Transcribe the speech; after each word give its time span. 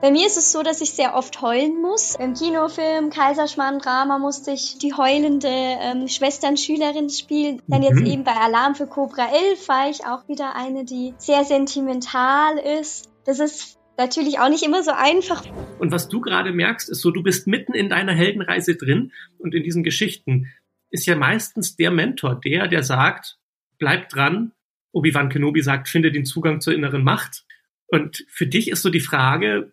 Bei 0.00 0.12
mir 0.12 0.28
ist 0.28 0.36
es 0.36 0.52
so, 0.52 0.62
dass 0.62 0.80
ich 0.80 0.90
sehr 0.90 1.16
oft 1.16 1.42
heulen 1.42 1.82
muss. 1.82 2.14
Im 2.14 2.34
Kinofilm 2.34 3.10
Kaiserschmarrn-Drama 3.10 4.18
musste 4.18 4.52
ich 4.52 4.78
die 4.78 4.94
heulende 4.94 5.48
ähm, 5.48 6.06
Schwestern-Schülerin 6.06 7.10
spielen. 7.10 7.60
Dann 7.66 7.82
jetzt 7.82 8.00
mhm. 8.00 8.06
eben 8.06 8.24
bei 8.24 8.34
Alarm 8.34 8.76
für 8.76 8.86
Cobra 8.86 9.26
11 9.26 9.68
war 9.68 9.90
ich 9.90 10.04
auch 10.06 10.28
wieder 10.28 10.54
eine, 10.54 10.84
die 10.84 11.14
sehr 11.18 11.42
sentimental 11.42 12.58
ist. 12.58 13.10
Das 13.24 13.40
ist 13.40 13.76
natürlich 13.96 14.38
auch 14.38 14.48
nicht 14.48 14.62
immer 14.62 14.84
so 14.84 14.92
einfach. 14.92 15.44
Und 15.80 15.90
was 15.90 16.08
du 16.08 16.20
gerade 16.20 16.52
merkst, 16.52 16.88
ist 16.88 17.00
so, 17.00 17.10
du 17.10 17.24
bist 17.24 17.48
mitten 17.48 17.74
in 17.74 17.88
deiner 17.88 18.12
Heldenreise 18.12 18.76
drin 18.76 19.10
und 19.38 19.52
in 19.52 19.64
diesen 19.64 19.82
Geschichten 19.82 20.46
ist 20.90 21.06
ja 21.06 21.16
meistens 21.16 21.74
der 21.74 21.90
Mentor, 21.90 22.36
der, 22.36 22.68
der 22.68 22.84
sagt, 22.84 23.36
bleib 23.78 24.08
dran. 24.10 24.52
Obi-Wan 24.92 25.28
Kenobi 25.28 25.60
sagt, 25.60 25.88
finde 25.88 26.12
den 26.12 26.24
Zugang 26.24 26.60
zur 26.60 26.72
inneren 26.72 27.02
Macht. 27.02 27.44
Und 27.88 28.24
für 28.28 28.46
dich 28.46 28.70
ist 28.70 28.82
so 28.82 28.90
die 28.90 29.00
Frage, 29.00 29.72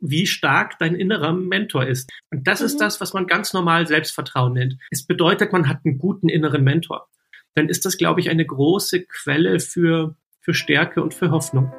wie 0.00 0.26
stark 0.26 0.78
dein 0.78 0.94
innerer 0.94 1.32
Mentor 1.32 1.86
ist. 1.86 2.10
Und 2.30 2.46
das 2.46 2.60
mhm. 2.60 2.66
ist 2.66 2.80
das, 2.80 3.00
was 3.00 3.12
man 3.12 3.26
ganz 3.26 3.52
normal 3.52 3.86
Selbstvertrauen 3.86 4.52
nennt. 4.54 4.76
Es 4.90 5.06
bedeutet, 5.06 5.52
man 5.52 5.68
hat 5.68 5.80
einen 5.84 5.98
guten 5.98 6.28
inneren 6.28 6.64
Mentor. 6.64 7.08
Dann 7.54 7.68
ist 7.68 7.84
das, 7.84 7.96
glaube 7.96 8.20
ich, 8.20 8.30
eine 8.30 8.46
große 8.46 9.04
Quelle 9.04 9.60
für, 9.60 10.14
für 10.40 10.54
Stärke 10.54 11.02
und 11.02 11.14
für 11.14 11.30
Hoffnung. 11.30 11.72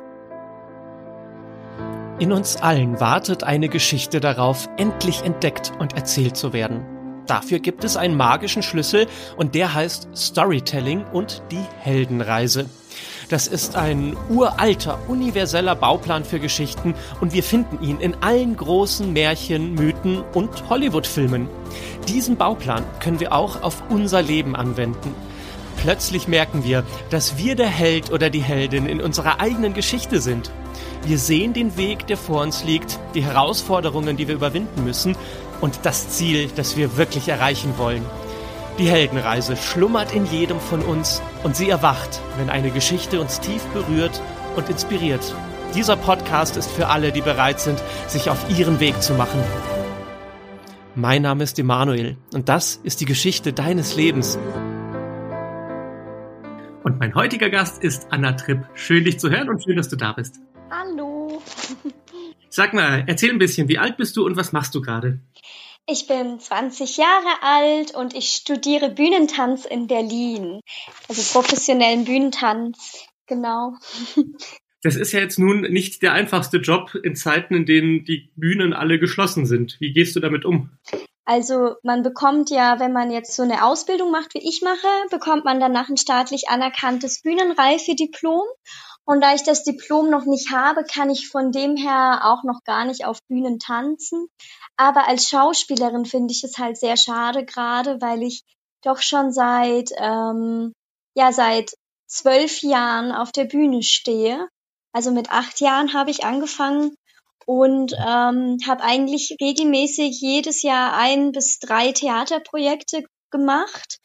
In 2.19 2.33
uns 2.33 2.57
allen 2.57 2.99
wartet 2.99 3.43
eine 3.43 3.69
Geschichte 3.69 4.19
darauf, 4.19 4.67
endlich 4.77 5.21
entdeckt 5.21 5.71
und 5.79 5.93
erzählt 5.93 6.35
zu 6.35 6.51
werden. 6.51 6.83
Dafür 7.27 7.59
gibt 7.59 7.83
es 7.83 7.95
einen 7.95 8.17
magischen 8.17 8.63
Schlüssel 8.63 9.07
und 9.37 9.55
der 9.55 9.73
heißt 9.73 10.09
Storytelling 10.17 11.05
und 11.05 11.43
die 11.51 11.63
Heldenreise. 11.79 12.69
Das 13.29 13.45
ist 13.45 13.75
ein 13.75 14.17
uralter, 14.27 14.97
universeller 15.07 15.75
Bauplan 15.75 16.25
für 16.25 16.39
Geschichten 16.39 16.95
und 17.21 17.31
wir 17.31 17.43
finden 17.43 17.83
ihn 17.83 17.99
in 17.99 18.15
allen 18.21 18.57
großen 18.57 19.13
Märchen, 19.13 19.75
Mythen 19.75 20.23
und 20.33 20.67
Hollywood-Filmen. 20.67 21.47
Diesen 22.07 22.37
Bauplan 22.37 22.83
können 22.99 23.19
wir 23.19 23.31
auch 23.31 23.61
auf 23.61 23.83
unser 23.89 24.23
Leben 24.23 24.55
anwenden. 24.55 25.13
Plötzlich 25.77 26.27
merken 26.27 26.63
wir, 26.63 26.83
dass 27.11 27.37
wir 27.37 27.55
der 27.55 27.67
Held 27.67 28.11
oder 28.11 28.31
die 28.31 28.41
Heldin 28.41 28.87
in 28.87 28.99
unserer 28.99 29.39
eigenen 29.39 29.75
Geschichte 29.75 30.21
sind. 30.21 30.51
Wir 31.05 31.19
sehen 31.19 31.53
den 31.53 31.77
Weg, 31.77 32.07
der 32.07 32.17
vor 32.17 32.41
uns 32.41 32.63
liegt, 32.63 32.99
die 33.13 33.23
Herausforderungen, 33.23 34.17
die 34.17 34.27
wir 34.27 34.35
überwinden 34.35 34.83
müssen 34.83 35.15
und 35.61 35.81
das 35.83 36.09
Ziel, 36.09 36.49
das 36.55 36.77
wir 36.77 36.97
wirklich 36.97 37.29
erreichen 37.29 37.75
wollen. 37.77 38.03
Die 38.79 38.87
Heldenreise 38.87 39.57
schlummert 39.57 40.15
in 40.15 40.25
jedem 40.25 40.57
von 40.57 40.81
uns 40.81 41.21
und 41.43 41.53
sie 41.53 41.69
erwacht, 41.69 42.21
wenn 42.37 42.49
eine 42.49 42.71
Geschichte 42.71 43.19
uns 43.19 43.41
tief 43.41 43.61
berührt 43.73 44.21
und 44.55 44.69
inspiriert. 44.69 45.35
Dieser 45.75 45.97
Podcast 45.97 46.55
ist 46.55 46.71
für 46.71 46.87
alle, 46.87 47.11
die 47.11 47.19
bereit 47.19 47.59
sind, 47.59 47.83
sich 48.07 48.29
auf 48.29 48.57
ihren 48.57 48.79
Weg 48.79 49.01
zu 49.01 49.15
machen. 49.15 49.43
Mein 50.95 51.23
Name 51.23 51.43
ist 51.43 51.59
Emanuel 51.59 52.15
und 52.33 52.47
das 52.47 52.77
ist 52.77 53.01
die 53.01 53.05
Geschichte 53.05 53.51
deines 53.51 53.97
Lebens. 53.97 54.39
Und 56.83 56.99
mein 56.99 57.13
heutiger 57.15 57.49
Gast 57.49 57.83
ist 57.83 58.07
Anna 58.11 58.31
Tripp. 58.31 58.65
Schön, 58.75 59.03
dich 59.03 59.19
zu 59.19 59.29
hören 59.29 59.49
und 59.49 59.61
schön, 59.61 59.75
dass 59.75 59.89
du 59.89 59.97
da 59.97 60.13
bist. 60.13 60.39
Hallo. 60.71 61.41
Sag 62.49 62.73
mal, 62.73 63.03
erzähl 63.07 63.31
ein 63.31 63.39
bisschen, 63.39 63.67
wie 63.67 63.77
alt 63.77 63.97
bist 63.97 64.15
du 64.15 64.25
und 64.25 64.37
was 64.37 64.53
machst 64.53 64.73
du 64.73 64.79
gerade? 64.79 65.19
Ich 65.87 66.07
bin 66.07 66.39
20 66.39 66.97
Jahre 66.97 67.41
alt 67.41 67.95
und 67.95 68.13
ich 68.13 68.29
studiere 68.29 68.89
Bühnentanz 68.91 69.65
in 69.65 69.87
Berlin. 69.87 70.61
Also 71.07 71.21
professionellen 71.33 72.05
Bühnentanz, 72.05 73.07
genau. 73.27 73.73
Das 74.81 74.95
ist 74.95 75.11
ja 75.11 75.19
jetzt 75.19 75.37
nun 75.37 75.61
nicht 75.61 76.01
der 76.03 76.13
einfachste 76.13 76.57
Job 76.57 76.95
in 76.95 77.13
Zeiten, 77.13 77.53
in 77.53 77.65
denen 77.65 78.05
die 78.05 78.31
Bühnen 78.37 78.71
alle 78.71 78.97
geschlossen 78.97 79.45
sind. 79.45 79.75
Wie 79.81 79.91
gehst 79.91 80.15
du 80.15 80.21
damit 80.21 80.45
um? 80.45 80.69
Also 81.25 81.75
man 81.83 82.01
bekommt 82.01 82.49
ja, 82.49 82.79
wenn 82.79 82.93
man 82.93 83.11
jetzt 83.11 83.35
so 83.35 83.43
eine 83.43 83.63
Ausbildung 83.63 84.09
macht, 84.09 84.33
wie 84.33 84.47
ich 84.47 84.61
mache, 84.63 84.87
bekommt 85.11 85.45
man 85.45 85.59
danach 85.59 85.89
ein 85.89 85.97
staatlich 85.97 86.49
anerkanntes 86.49 87.21
Bühnenreifediplom. 87.21 88.41
Und 89.05 89.21
da 89.21 89.33
ich 89.33 89.43
das 89.43 89.63
Diplom 89.63 90.09
noch 90.09 90.25
nicht 90.25 90.51
habe, 90.51 90.83
kann 90.83 91.09
ich 91.09 91.29
von 91.29 91.51
dem 91.51 91.75
her 91.75 92.21
auch 92.23 92.43
noch 92.43 92.63
gar 92.63 92.85
nicht 92.85 93.05
auf 93.05 93.19
Bühnen 93.27 93.57
tanzen. 93.57 94.27
Aber 94.77 95.07
als 95.07 95.27
Schauspielerin 95.29 96.05
finde 96.05 96.31
ich 96.31 96.43
es 96.43 96.57
halt 96.57 96.77
sehr 96.77 96.95
schade, 96.95 97.43
gerade 97.43 98.01
weil 98.01 98.21
ich 98.21 98.43
doch 98.83 99.01
schon 99.01 99.31
seit, 99.31 99.91
ähm, 99.97 100.73
ja, 101.15 101.31
seit 101.31 101.73
zwölf 102.07 102.61
Jahren 102.61 103.11
auf 103.11 103.31
der 103.31 103.45
Bühne 103.45 103.83
stehe. 103.83 104.47
Also 104.93 105.11
mit 105.11 105.31
acht 105.31 105.59
Jahren 105.59 105.93
habe 105.93 106.11
ich 106.11 106.23
angefangen 106.23 106.95
und 107.45 107.93
ähm, 107.93 108.57
habe 108.67 108.83
eigentlich 108.83 109.35
regelmäßig 109.41 110.21
jedes 110.21 110.61
Jahr 110.61 110.95
ein 110.95 111.31
bis 111.31 111.59
drei 111.59 111.91
Theaterprojekte 111.91 113.03
gemacht 113.31 113.99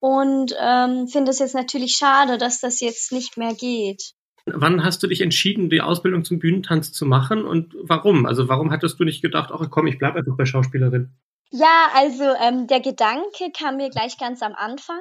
und 0.00 0.54
ähm, 0.58 1.08
finde 1.08 1.30
es 1.30 1.38
jetzt 1.38 1.54
natürlich 1.54 1.96
schade, 1.96 2.36
dass 2.36 2.60
das 2.60 2.80
jetzt 2.80 3.10
nicht 3.10 3.36
mehr 3.36 3.54
geht. 3.54 4.12
Wann 4.46 4.84
hast 4.84 5.02
du 5.02 5.06
dich 5.06 5.22
entschieden, 5.22 5.70
die 5.70 5.80
Ausbildung 5.80 6.24
zum 6.24 6.38
Bühnentanz 6.38 6.92
zu 6.92 7.06
machen 7.06 7.44
und 7.44 7.74
warum? 7.80 8.26
Also 8.26 8.48
warum 8.48 8.70
hattest 8.70 9.00
du 9.00 9.04
nicht 9.04 9.22
gedacht, 9.22 9.50
ach 9.52 9.70
komm, 9.70 9.86
ich 9.86 9.98
bleibe 9.98 10.18
einfach 10.18 10.36
bei 10.36 10.44
Schauspielerin? 10.44 11.10
Ja, 11.50 11.88
also 11.94 12.24
ähm, 12.42 12.66
der 12.66 12.80
Gedanke 12.80 13.50
kam 13.56 13.76
mir 13.76 13.88
gleich 13.88 14.18
ganz 14.18 14.42
am 14.42 14.54
Anfang. 14.54 15.00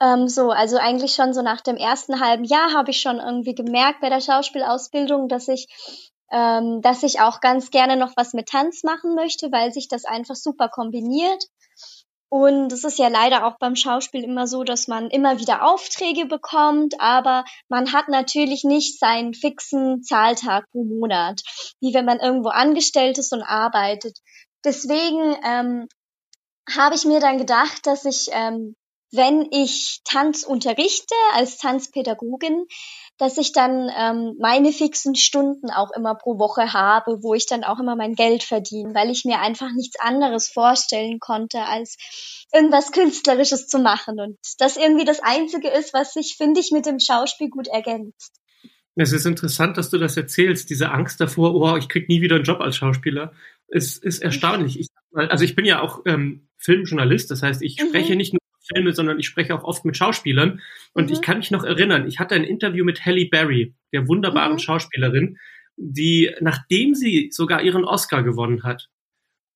Ähm, 0.00 0.28
so, 0.28 0.50
also 0.50 0.78
eigentlich 0.78 1.12
schon 1.12 1.34
so 1.34 1.42
nach 1.42 1.60
dem 1.60 1.76
ersten 1.76 2.20
halben 2.20 2.44
Jahr 2.44 2.72
habe 2.72 2.90
ich 2.90 3.00
schon 3.00 3.18
irgendwie 3.18 3.54
gemerkt 3.54 4.00
bei 4.00 4.08
der 4.08 4.20
Schauspielausbildung, 4.20 5.28
dass 5.28 5.48
ich 5.48 5.66
ähm, 6.30 6.82
dass 6.82 7.02
ich 7.02 7.20
auch 7.20 7.40
ganz 7.40 7.70
gerne 7.70 7.96
noch 7.96 8.12
was 8.16 8.34
mit 8.34 8.48
Tanz 8.48 8.84
machen 8.84 9.14
möchte, 9.14 9.50
weil 9.50 9.72
sich 9.72 9.88
das 9.88 10.04
einfach 10.04 10.36
super 10.36 10.68
kombiniert. 10.68 11.44
Und 12.30 12.72
es 12.72 12.84
ist 12.84 12.98
ja 12.98 13.08
leider 13.08 13.46
auch 13.46 13.56
beim 13.58 13.74
Schauspiel 13.74 14.22
immer 14.22 14.46
so, 14.46 14.62
dass 14.62 14.86
man 14.86 15.08
immer 15.08 15.38
wieder 15.38 15.64
Aufträge 15.64 16.26
bekommt, 16.26 17.00
aber 17.00 17.44
man 17.68 17.92
hat 17.92 18.08
natürlich 18.08 18.64
nicht 18.64 18.98
seinen 18.98 19.32
fixen 19.32 20.02
Zahltag 20.02 20.70
pro 20.70 20.84
Monat, 20.84 21.40
wie 21.80 21.94
wenn 21.94 22.04
man 22.04 22.20
irgendwo 22.20 22.50
angestellt 22.50 23.16
ist 23.16 23.32
und 23.32 23.42
arbeitet. 23.42 24.18
Deswegen 24.62 25.36
ähm, 25.42 25.88
habe 26.70 26.94
ich 26.94 27.06
mir 27.06 27.20
dann 27.20 27.38
gedacht, 27.38 27.86
dass 27.86 28.04
ich, 28.04 28.28
ähm, 28.32 28.76
wenn 29.10 29.48
ich 29.50 30.02
Tanz 30.04 30.42
unterrichte 30.42 31.14
als 31.32 31.56
Tanzpädagogin, 31.56 32.66
dass 33.18 33.36
ich 33.36 33.52
dann 33.52 33.90
ähm, 33.96 34.36
meine 34.38 34.72
fixen 34.72 35.14
Stunden 35.16 35.70
auch 35.70 35.90
immer 35.90 36.14
pro 36.14 36.38
Woche 36.38 36.72
habe, 36.72 37.18
wo 37.22 37.34
ich 37.34 37.46
dann 37.46 37.64
auch 37.64 37.80
immer 37.80 37.96
mein 37.96 38.14
Geld 38.14 38.44
verdiene, 38.44 38.94
weil 38.94 39.10
ich 39.10 39.24
mir 39.24 39.40
einfach 39.40 39.72
nichts 39.72 39.98
anderes 40.00 40.48
vorstellen 40.48 41.18
konnte, 41.18 41.60
als 41.60 41.96
irgendwas 42.52 42.92
Künstlerisches 42.92 43.66
zu 43.66 43.78
machen. 43.78 44.20
Und 44.20 44.38
das 44.58 44.76
irgendwie 44.76 45.04
das 45.04 45.20
Einzige 45.20 45.68
ist, 45.68 45.92
was 45.92 46.12
sich, 46.12 46.36
finde 46.36 46.60
ich, 46.60 46.70
mit 46.72 46.86
dem 46.86 47.00
Schauspiel 47.00 47.50
gut 47.50 47.66
ergänzt. 47.66 48.36
Es 48.94 49.12
ist 49.12 49.26
interessant, 49.26 49.76
dass 49.76 49.90
du 49.90 49.98
das 49.98 50.16
erzählst. 50.16 50.70
Diese 50.70 50.90
Angst 50.90 51.20
davor, 51.20 51.54
oh, 51.54 51.76
ich 51.76 51.88
krieg 51.88 52.08
nie 52.08 52.20
wieder 52.20 52.36
einen 52.36 52.44
Job 52.44 52.60
als 52.60 52.76
Schauspieler, 52.76 53.32
ist, 53.68 54.02
ist 54.02 54.20
erstaunlich. 54.20 54.78
Ich, 54.78 54.88
also 55.12 55.44
ich 55.44 55.54
bin 55.54 55.64
ja 55.64 55.80
auch 55.80 56.02
ähm, 56.06 56.48
Filmjournalist, 56.56 57.30
das 57.30 57.42
heißt, 57.42 57.62
ich 57.62 57.80
mhm. 57.80 57.88
spreche 57.88 58.16
nicht 58.16 58.32
nur 58.32 58.37
Filme, 58.72 58.92
sondern 58.92 59.18
ich 59.18 59.26
spreche 59.26 59.54
auch 59.54 59.64
oft 59.64 59.84
mit 59.84 59.96
Schauspielern. 59.96 60.60
Und 60.92 61.06
mhm. 61.06 61.12
ich 61.12 61.22
kann 61.22 61.38
mich 61.38 61.50
noch 61.50 61.64
erinnern, 61.64 62.06
ich 62.06 62.18
hatte 62.18 62.34
ein 62.34 62.44
Interview 62.44 62.84
mit 62.84 63.04
Halle 63.04 63.26
Berry, 63.26 63.74
der 63.92 64.08
wunderbaren 64.08 64.54
mhm. 64.54 64.58
Schauspielerin, 64.58 65.38
die, 65.76 66.30
nachdem 66.40 66.94
sie 66.94 67.28
sogar 67.30 67.62
ihren 67.62 67.84
Oscar 67.84 68.22
gewonnen 68.22 68.64
hat, 68.64 68.88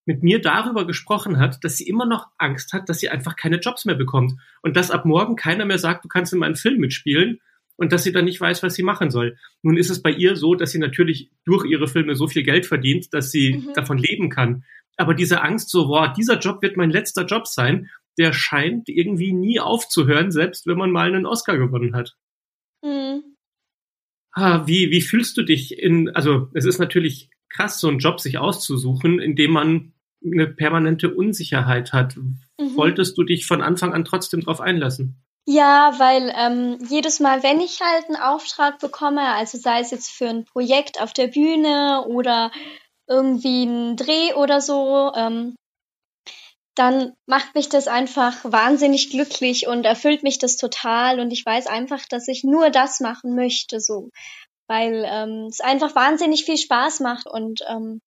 mit 0.04 0.22
mir 0.22 0.40
darüber 0.40 0.86
gesprochen 0.86 1.38
hat, 1.38 1.62
dass 1.62 1.76
sie 1.76 1.88
immer 1.88 2.06
noch 2.06 2.28
Angst 2.38 2.72
hat, 2.72 2.88
dass 2.88 2.98
sie 2.98 3.08
einfach 3.08 3.36
keine 3.36 3.58
Jobs 3.58 3.84
mehr 3.84 3.94
bekommt. 3.94 4.32
Und 4.62 4.76
dass 4.76 4.90
ab 4.90 5.04
morgen 5.04 5.36
keiner 5.36 5.64
mehr 5.64 5.78
sagt, 5.78 6.04
du 6.04 6.08
kannst 6.08 6.32
in 6.32 6.40
meinem 6.40 6.56
Film 6.56 6.78
mitspielen 6.78 7.40
und 7.76 7.92
dass 7.92 8.02
sie 8.04 8.12
dann 8.12 8.24
nicht 8.24 8.40
weiß, 8.40 8.62
was 8.62 8.74
sie 8.74 8.82
machen 8.82 9.10
soll. 9.10 9.36
Nun 9.62 9.76
ist 9.76 9.90
es 9.90 10.02
bei 10.02 10.10
ihr 10.10 10.36
so, 10.36 10.54
dass 10.54 10.72
sie 10.72 10.78
natürlich 10.78 11.30
durch 11.44 11.64
ihre 11.64 11.88
Filme 11.88 12.14
so 12.16 12.26
viel 12.26 12.42
Geld 12.42 12.66
verdient, 12.66 13.12
dass 13.12 13.30
sie 13.30 13.54
mhm. 13.54 13.74
davon 13.74 13.98
leben 13.98 14.28
kann. 14.28 14.64
Aber 14.96 15.14
diese 15.14 15.42
Angst 15.42 15.70
so, 15.70 15.86
boah, 15.86 16.12
dieser 16.12 16.38
Job 16.38 16.62
wird 16.62 16.76
mein 16.76 16.90
letzter 16.90 17.24
Job 17.24 17.46
sein, 17.46 17.88
der 18.18 18.32
scheint 18.32 18.88
irgendwie 18.88 19.32
nie 19.32 19.60
aufzuhören, 19.60 20.30
selbst 20.30 20.66
wenn 20.66 20.78
man 20.78 20.90
mal 20.90 21.08
einen 21.08 21.26
Oscar 21.26 21.56
gewonnen 21.56 21.94
hat. 21.94 22.16
Mhm. 22.82 23.36
Ah, 24.32 24.66
wie, 24.66 24.90
wie 24.90 25.02
fühlst 25.02 25.36
du 25.36 25.42
dich 25.42 25.78
in, 25.78 26.08
also 26.10 26.48
es 26.54 26.64
ist 26.64 26.78
natürlich 26.78 27.30
krass, 27.50 27.78
so 27.78 27.88
einen 27.88 27.98
Job 27.98 28.18
sich 28.20 28.38
auszusuchen, 28.38 29.18
in 29.18 29.36
dem 29.36 29.52
man 29.52 29.92
eine 30.24 30.46
permanente 30.46 31.12
Unsicherheit 31.14 31.92
hat. 31.92 32.16
Mhm. 32.16 32.38
Wolltest 32.76 33.18
du 33.18 33.24
dich 33.24 33.46
von 33.46 33.60
Anfang 33.60 33.92
an 33.92 34.04
trotzdem 34.04 34.40
darauf 34.40 34.60
einlassen? 34.60 35.22
Ja, 35.44 35.94
weil 35.98 36.32
ähm, 36.36 36.78
jedes 36.88 37.18
Mal, 37.18 37.42
wenn 37.42 37.60
ich 37.60 37.80
halt 37.80 38.06
einen 38.06 38.16
Auftrag 38.16 38.78
bekomme, 38.78 39.22
also 39.34 39.58
sei 39.58 39.80
es 39.80 39.90
jetzt 39.90 40.10
für 40.10 40.28
ein 40.28 40.44
Projekt 40.44 41.00
auf 41.00 41.12
der 41.12 41.26
Bühne 41.26 42.04
oder 42.06 42.52
irgendwie 43.08 43.64
ein 43.64 43.96
Dreh 43.96 44.34
oder 44.34 44.60
so, 44.60 45.12
ähm, 45.16 45.56
dann 46.74 47.12
macht 47.26 47.54
mich 47.54 47.68
das 47.68 47.86
einfach 47.88 48.36
wahnsinnig 48.44 49.10
glücklich 49.10 49.66
und 49.66 49.84
erfüllt 49.84 50.22
mich 50.22 50.38
das 50.38 50.56
total 50.56 51.20
und 51.20 51.30
ich 51.30 51.44
weiß 51.44 51.66
einfach, 51.66 52.04
dass 52.08 52.28
ich 52.28 52.44
nur 52.44 52.70
das 52.70 53.00
machen 53.00 53.34
möchte, 53.34 53.80
so. 53.80 54.10
weil 54.68 55.04
ähm, 55.06 55.48
es 55.50 55.60
einfach 55.60 55.94
wahnsinnig 55.94 56.44
viel 56.44 56.56
Spaß 56.56 57.00
macht. 57.00 57.26
Und 57.26 57.60
ähm, 57.68 58.00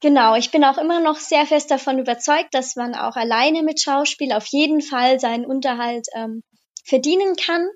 genau, 0.00 0.34
ich 0.36 0.50
bin 0.50 0.64
auch 0.64 0.76
immer 0.76 1.00
noch 1.00 1.16
sehr 1.16 1.46
fest 1.46 1.70
davon 1.70 1.98
überzeugt, 1.98 2.52
dass 2.52 2.76
man 2.76 2.94
auch 2.94 3.16
alleine 3.16 3.62
mit 3.62 3.80
Schauspiel 3.80 4.32
auf 4.32 4.46
jeden 4.48 4.82
Fall 4.82 5.18
seinen 5.18 5.46
Unterhalt 5.46 6.06
ähm, 6.14 6.42
verdienen 6.84 7.36
kann. 7.36 7.66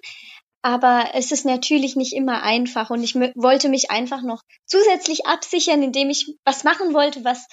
Aber 0.63 1.11
es 1.15 1.31
ist 1.33 1.45
natürlich 1.45 1.95
nicht 1.97 2.15
immer 2.15 2.43
einfach 2.43 2.91
und 2.91 3.03
ich 3.03 3.15
wollte 3.15 3.69
mich 3.69 3.91
einfach 3.91 4.23
noch 4.23 4.43
zusätzlich 4.67 5.27
absichern, 5.27 5.83
indem 5.83 6.11
ich 6.11 6.37
was 6.45 6.65
machen 6.65 6.95
wollte, 6.95 7.25
was 7.25 7.47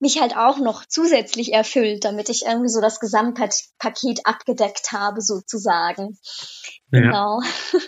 mich 0.00 0.20
halt 0.20 0.36
auch 0.36 0.58
noch 0.58 0.84
zusätzlich 0.86 1.52
erfüllt, 1.52 2.04
damit 2.04 2.28
ich 2.28 2.42
irgendwie 2.46 2.68
so 2.68 2.80
das 2.80 3.00
Gesamtpaket 3.00 4.20
abgedeckt 4.24 4.92
habe, 4.92 5.20
sozusagen. 5.20 6.18
Ja. 6.92 7.00
Genau. 7.00 7.40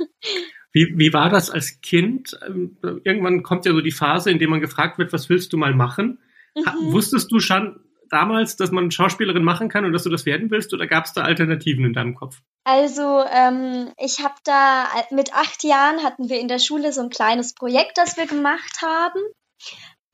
Wie, 0.72 0.92
wie 0.96 1.12
war 1.12 1.30
das 1.30 1.50
als 1.50 1.80
Kind? 1.80 2.38
Ähm, 2.46 2.78
irgendwann 3.02 3.42
kommt 3.42 3.66
ja 3.66 3.72
so 3.72 3.80
die 3.80 3.90
Phase, 3.90 4.30
in 4.30 4.38
der 4.38 4.48
man 4.48 4.60
gefragt 4.60 4.98
wird, 4.98 5.12
was 5.12 5.28
willst 5.28 5.52
du 5.52 5.56
mal 5.56 5.74
machen? 5.74 6.20
Mhm. 6.54 6.92
Wusstest 6.92 7.32
du 7.32 7.40
schon 7.40 7.80
damals, 8.08 8.56
dass 8.56 8.70
man 8.70 8.90
Schauspielerin 8.90 9.42
machen 9.42 9.68
kann 9.68 9.84
und 9.84 9.92
dass 9.92 10.02
du 10.02 10.10
das 10.10 10.26
werden 10.26 10.50
willst 10.50 10.74
oder 10.74 10.86
gab 10.86 11.06
es 11.06 11.12
da 11.12 11.22
Alternativen 11.22 11.84
in 11.84 11.92
deinem 11.92 12.14
Kopf? 12.14 12.40
Also 12.64 13.24
ähm, 13.32 13.90
ich 13.98 14.20
habe 14.20 14.34
da 14.44 14.86
mit 15.10 15.34
acht 15.34 15.64
Jahren 15.64 16.02
hatten 16.02 16.28
wir 16.28 16.38
in 16.40 16.48
der 16.48 16.58
Schule 16.58 16.92
so 16.92 17.00
ein 17.00 17.10
kleines 17.10 17.54
Projekt, 17.54 17.96
das 17.96 18.16
wir 18.16 18.26
gemacht 18.26 18.82
haben. 18.82 19.20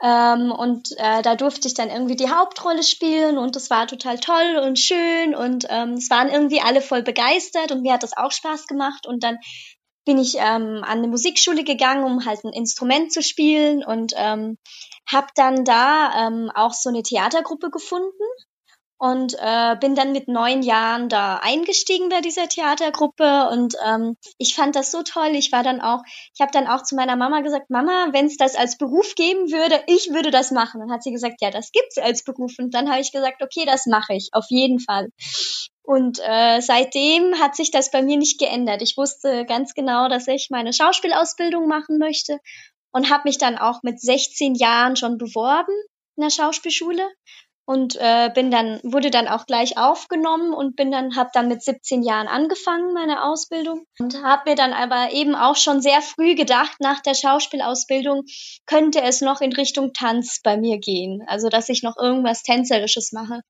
Ähm, 0.02 0.52
und 0.52 0.92
äh, 0.98 1.22
da 1.22 1.36
durfte 1.36 1.68
ich 1.68 1.74
dann 1.74 1.88
irgendwie 1.88 2.16
die 2.16 2.28
Hauptrolle 2.30 2.82
spielen 2.82 3.38
und 3.38 3.56
das 3.56 3.70
war 3.70 3.86
total 3.86 4.18
toll 4.18 4.60
und 4.62 4.78
schön 4.78 5.34
und 5.34 5.66
ähm, 5.70 5.94
es 5.94 6.10
waren 6.10 6.28
irgendwie 6.28 6.60
alle 6.60 6.82
voll 6.82 7.02
begeistert 7.02 7.72
und 7.72 7.80
mir 7.80 7.94
hat 7.94 8.02
das 8.02 8.16
auch 8.16 8.30
Spaß 8.30 8.66
gemacht 8.66 9.06
und 9.06 9.24
dann 9.24 9.38
bin 10.04 10.18
ich 10.18 10.36
ähm, 10.36 10.84
an 10.84 10.98
eine 10.98 11.08
Musikschule 11.08 11.64
gegangen, 11.64 12.04
um 12.04 12.26
halt 12.26 12.44
ein 12.44 12.52
Instrument 12.52 13.10
zu 13.10 13.22
spielen 13.22 13.82
und 13.84 14.12
ähm, 14.16 14.58
habe 15.10 15.28
dann 15.34 15.64
da 15.64 16.26
ähm, 16.26 16.50
auch 16.54 16.74
so 16.74 16.90
eine 16.90 17.02
Theatergruppe 17.02 17.70
gefunden 17.70 18.24
und 18.98 19.34
äh, 19.38 19.76
bin 19.78 19.94
dann 19.94 20.12
mit 20.12 20.28
neun 20.28 20.62
Jahren 20.62 21.08
da 21.08 21.36
eingestiegen 21.36 22.08
bei 22.08 22.20
dieser 22.20 22.48
Theatergruppe 22.48 23.48
und 23.50 23.74
ähm, 23.86 24.16
ich 24.38 24.54
fand 24.54 24.74
das 24.74 24.90
so 24.90 25.02
toll. 25.02 25.30
Ich 25.34 25.52
war 25.52 25.62
dann 25.62 25.80
auch, 25.80 26.02
ich 26.34 26.40
habe 26.40 26.52
dann 26.52 26.66
auch 26.66 26.82
zu 26.82 26.94
meiner 26.94 27.16
Mama 27.16 27.40
gesagt, 27.40 27.68
Mama, 27.68 28.08
wenn 28.12 28.26
es 28.26 28.36
das 28.36 28.54
als 28.54 28.78
Beruf 28.78 29.14
geben 29.14 29.50
würde, 29.52 29.82
ich 29.86 30.10
würde 30.12 30.30
das 30.30 30.50
machen. 30.50 30.80
Dann 30.80 30.90
hat 30.90 31.02
sie 31.02 31.12
gesagt, 31.12 31.42
ja, 31.42 31.50
das 31.50 31.72
gibt's 31.72 31.98
als 31.98 32.24
Beruf 32.24 32.54
und 32.58 32.74
dann 32.74 32.90
habe 32.90 33.00
ich 33.00 33.12
gesagt, 33.12 33.42
okay, 33.42 33.64
das 33.66 33.86
mache 33.86 34.14
ich 34.14 34.30
auf 34.32 34.46
jeden 34.48 34.80
Fall. 34.80 35.08
Und 35.82 36.18
äh, 36.24 36.60
seitdem 36.60 37.38
hat 37.38 37.54
sich 37.54 37.70
das 37.70 37.90
bei 37.90 38.02
mir 38.02 38.16
nicht 38.16 38.40
geändert. 38.40 38.82
Ich 38.82 38.96
wusste 38.96 39.44
ganz 39.44 39.74
genau, 39.74 40.08
dass 40.08 40.26
ich 40.26 40.48
meine 40.50 40.72
Schauspielausbildung 40.72 41.68
machen 41.68 41.98
möchte 41.98 42.38
und 42.92 43.10
habe 43.10 43.22
mich 43.26 43.38
dann 43.38 43.58
auch 43.58 43.82
mit 43.82 44.00
16 44.00 44.54
Jahren 44.54 44.96
schon 44.96 45.18
beworben 45.18 45.72
in 46.16 46.22
der 46.22 46.30
Schauspielschule 46.30 47.06
und 47.66 47.96
äh, 47.96 48.30
bin 48.32 48.50
dann 48.50 48.80
wurde 48.82 49.10
dann 49.10 49.28
auch 49.28 49.44
gleich 49.46 49.76
aufgenommen 49.76 50.54
und 50.54 50.76
bin 50.76 50.90
dann 50.90 51.16
habe 51.16 51.30
dann 51.34 51.48
mit 51.48 51.62
17 51.62 52.02
Jahren 52.02 52.28
angefangen 52.28 52.94
meine 52.94 53.24
Ausbildung 53.24 53.84
und 53.98 54.22
habe 54.22 54.50
mir 54.50 54.56
dann 54.56 54.72
aber 54.72 55.12
eben 55.12 55.34
auch 55.34 55.56
schon 55.56 55.82
sehr 55.82 56.00
früh 56.00 56.34
gedacht 56.34 56.76
nach 56.80 57.00
der 57.00 57.14
Schauspielausbildung 57.14 58.24
könnte 58.66 59.02
es 59.02 59.20
noch 59.20 59.40
in 59.40 59.52
Richtung 59.52 59.92
Tanz 59.92 60.40
bei 60.42 60.56
mir 60.56 60.78
gehen 60.78 61.22
also 61.26 61.48
dass 61.48 61.68
ich 61.68 61.82
noch 61.82 61.96
irgendwas 61.96 62.42
tänzerisches 62.42 63.12
mache 63.12 63.40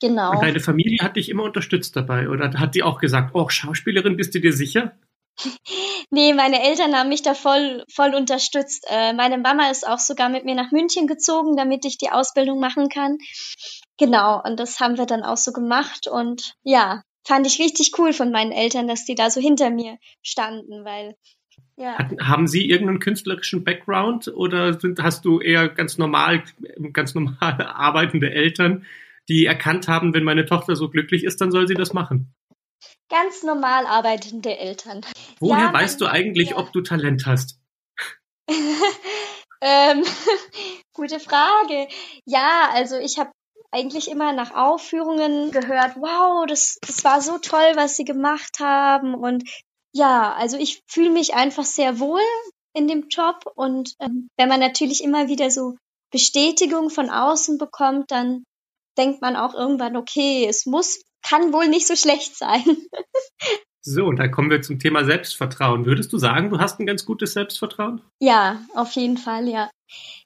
Genau. 0.00 0.30
Und 0.30 0.42
deine 0.42 0.60
Familie 0.60 0.98
hat 1.02 1.16
dich 1.16 1.28
immer 1.28 1.42
unterstützt 1.42 1.96
dabei 1.96 2.28
oder 2.28 2.52
hat 2.52 2.76
die 2.76 2.84
auch 2.84 3.00
gesagt, 3.00 3.30
oh, 3.34 3.48
Schauspielerin, 3.48 4.16
bist 4.16 4.32
du 4.32 4.40
dir 4.40 4.52
sicher? 4.52 4.96
nee, 6.10 6.32
meine 6.32 6.62
Eltern 6.62 6.94
haben 6.94 7.08
mich 7.08 7.22
da 7.22 7.34
voll, 7.34 7.84
voll 7.92 8.14
unterstützt. 8.14 8.86
Äh, 8.90 9.12
meine 9.12 9.38
Mama 9.38 9.70
ist 9.70 9.86
auch 9.86 9.98
sogar 9.98 10.28
mit 10.28 10.44
mir 10.44 10.54
nach 10.54 10.70
München 10.70 11.06
gezogen, 11.06 11.56
damit 11.56 11.84
ich 11.84 11.98
die 11.98 12.10
Ausbildung 12.10 12.60
machen 12.60 12.88
kann. 12.88 13.18
Genau, 13.98 14.40
und 14.42 14.58
das 14.60 14.80
haben 14.80 14.98
wir 14.98 15.06
dann 15.06 15.22
auch 15.22 15.36
so 15.36 15.52
gemacht 15.52 16.06
und 16.06 16.54
ja, 16.62 17.02
fand 17.26 17.46
ich 17.46 17.58
richtig 17.58 17.92
cool 17.98 18.12
von 18.12 18.30
meinen 18.30 18.52
Eltern, 18.52 18.88
dass 18.88 19.04
die 19.04 19.14
da 19.14 19.30
so 19.30 19.40
hinter 19.40 19.70
mir 19.70 19.98
standen, 20.22 20.84
weil 20.84 21.14
ja. 21.76 21.96
Hat, 21.96 22.12
haben 22.20 22.48
Sie 22.48 22.68
irgendeinen 22.68 22.98
künstlerischen 22.98 23.62
Background 23.62 24.28
oder 24.28 24.78
sind, 24.80 25.00
hast 25.00 25.24
du 25.24 25.40
eher 25.40 25.68
ganz 25.68 25.96
normal, 25.96 26.42
ganz 26.92 27.14
normal 27.14 27.36
arbeitende 27.40 28.30
Eltern, 28.30 28.84
die 29.28 29.46
erkannt 29.46 29.88
haben, 29.88 30.14
wenn 30.14 30.24
meine 30.24 30.46
Tochter 30.46 30.74
so 30.74 30.88
glücklich 30.88 31.22
ist, 31.22 31.40
dann 31.40 31.52
soll 31.52 31.68
sie 31.68 31.74
das 31.74 31.92
machen. 31.92 32.34
Ganz 33.08 33.42
normal 33.42 33.86
arbeitende 33.86 34.56
Eltern. 34.58 35.00
Woher 35.40 35.66
ja, 35.66 35.72
weißt 35.72 36.00
du 36.00 36.06
eigentlich, 36.06 36.50
ja. 36.50 36.56
ob 36.58 36.72
du 36.72 36.82
Talent 36.82 37.24
hast? 37.26 37.58
ähm, 39.60 40.04
gute 40.92 41.20
Frage. 41.20 41.88
Ja, 42.24 42.68
also 42.72 42.98
ich 42.98 43.18
habe 43.18 43.30
eigentlich 43.70 44.10
immer 44.10 44.32
nach 44.32 44.54
Aufführungen 44.54 45.50
gehört, 45.50 45.96
wow, 45.96 46.46
das, 46.46 46.78
das 46.80 47.04
war 47.04 47.20
so 47.20 47.38
toll, 47.38 47.72
was 47.74 47.96
sie 47.96 48.04
gemacht 48.04 48.60
haben. 48.60 49.14
Und 49.14 49.44
ja, 49.92 50.32
also 50.34 50.56
ich 50.56 50.82
fühle 50.86 51.10
mich 51.10 51.34
einfach 51.34 51.64
sehr 51.64 51.98
wohl 51.98 52.22
in 52.74 52.88
dem 52.88 53.08
Job. 53.08 53.44
Und 53.54 53.94
ähm, 54.00 54.28
wenn 54.36 54.48
man 54.48 54.60
natürlich 54.60 55.02
immer 55.02 55.28
wieder 55.28 55.50
so 55.50 55.76
Bestätigung 56.10 56.90
von 56.90 57.10
außen 57.10 57.58
bekommt, 57.58 58.10
dann 58.10 58.44
denkt 58.96 59.20
man 59.20 59.36
auch 59.36 59.54
irgendwann, 59.54 59.96
okay, 59.96 60.46
es 60.48 60.66
muss, 60.66 61.00
kann 61.22 61.52
wohl 61.52 61.68
nicht 61.68 61.86
so 61.86 61.96
schlecht 61.96 62.36
sein. 62.36 62.64
So, 63.80 64.04
und 64.04 64.16
da 64.16 64.28
kommen 64.28 64.50
wir 64.50 64.60
zum 64.60 64.78
Thema 64.78 65.04
Selbstvertrauen. 65.04 65.86
Würdest 65.86 66.12
du 66.12 66.18
sagen, 66.18 66.50
du 66.50 66.58
hast 66.58 66.78
ein 66.78 66.84
ganz 66.84 67.06
gutes 67.06 67.32
Selbstvertrauen? 67.32 68.02
Ja, 68.20 68.60
auf 68.74 68.92
jeden 68.92 69.16
Fall, 69.16 69.48
ja. 69.48 69.70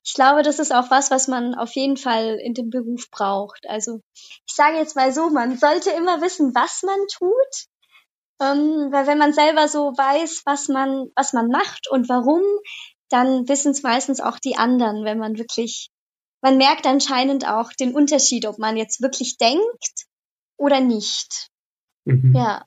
Ich 0.05 0.15
glaube, 0.15 0.43
das 0.43 0.59
ist 0.59 0.75
auch 0.75 0.91
was, 0.91 1.13
was 1.13 1.29
man 1.29 1.55
auf 1.55 1.73
jeden 1.77 1.97
Fall 1.97 2.41
in 2.43 2.55
dem 2.55 2.71
Beruf 2.71 3.09
braucht. 3.11 3.69
Also 3.69 4.01
ich 4.15 4.55
sage 4.55 4.79
jetzt 4.79 4.97
mal 4.97 5.13
so, 5.13 5.31
man 5.31 5.59
sollte 5.59 5.91
immer 5.91 6.21
wissen, 6.21 6.53
was 6.57 6.83
man 6.83 6.99
tut. 7.17 7.67
Ähm, 8.41 8.91
weil 8.91 9.07
wenn 9.07 9.19
man 9.19 9.33
selber 9.33 9.69
so 9.69 9.93
weiß, 9.97 10.43
was 10.45 10.67
man, 10.67 11.11
was 11.15 11.33
man 11.33 11.47
macht 11.47 11.89
und 11.89 12.09
warum, 12.09 12.43
dann 13.11 13.49
wissen 13.49 13.71
es 13.71 13.85
meistens 13.85 14.21
auch 14.21 14.41
die 14.41 14.57
anderen, 14.57 15.05
wenn 15.05 15.19
man 15.19 15.39
wirklich 15.39 15.91
man 16.45 16.59
merkt 16.59 16.87
anscheinend 16.87 17.47
auch 17.47 17.73
den 17.73 17.95
Unterschied, 17.95 18.47
ob 18.47 18.59
man 18.59 18.77
jetzt 18.77 19.01
wirklich 19.01 19.37
denkt 19.37 20.07
oder 20.57 20.81
nicht. 20.81 21.49
Mhm. 22.05 22.35
Ja. 22.35 22.65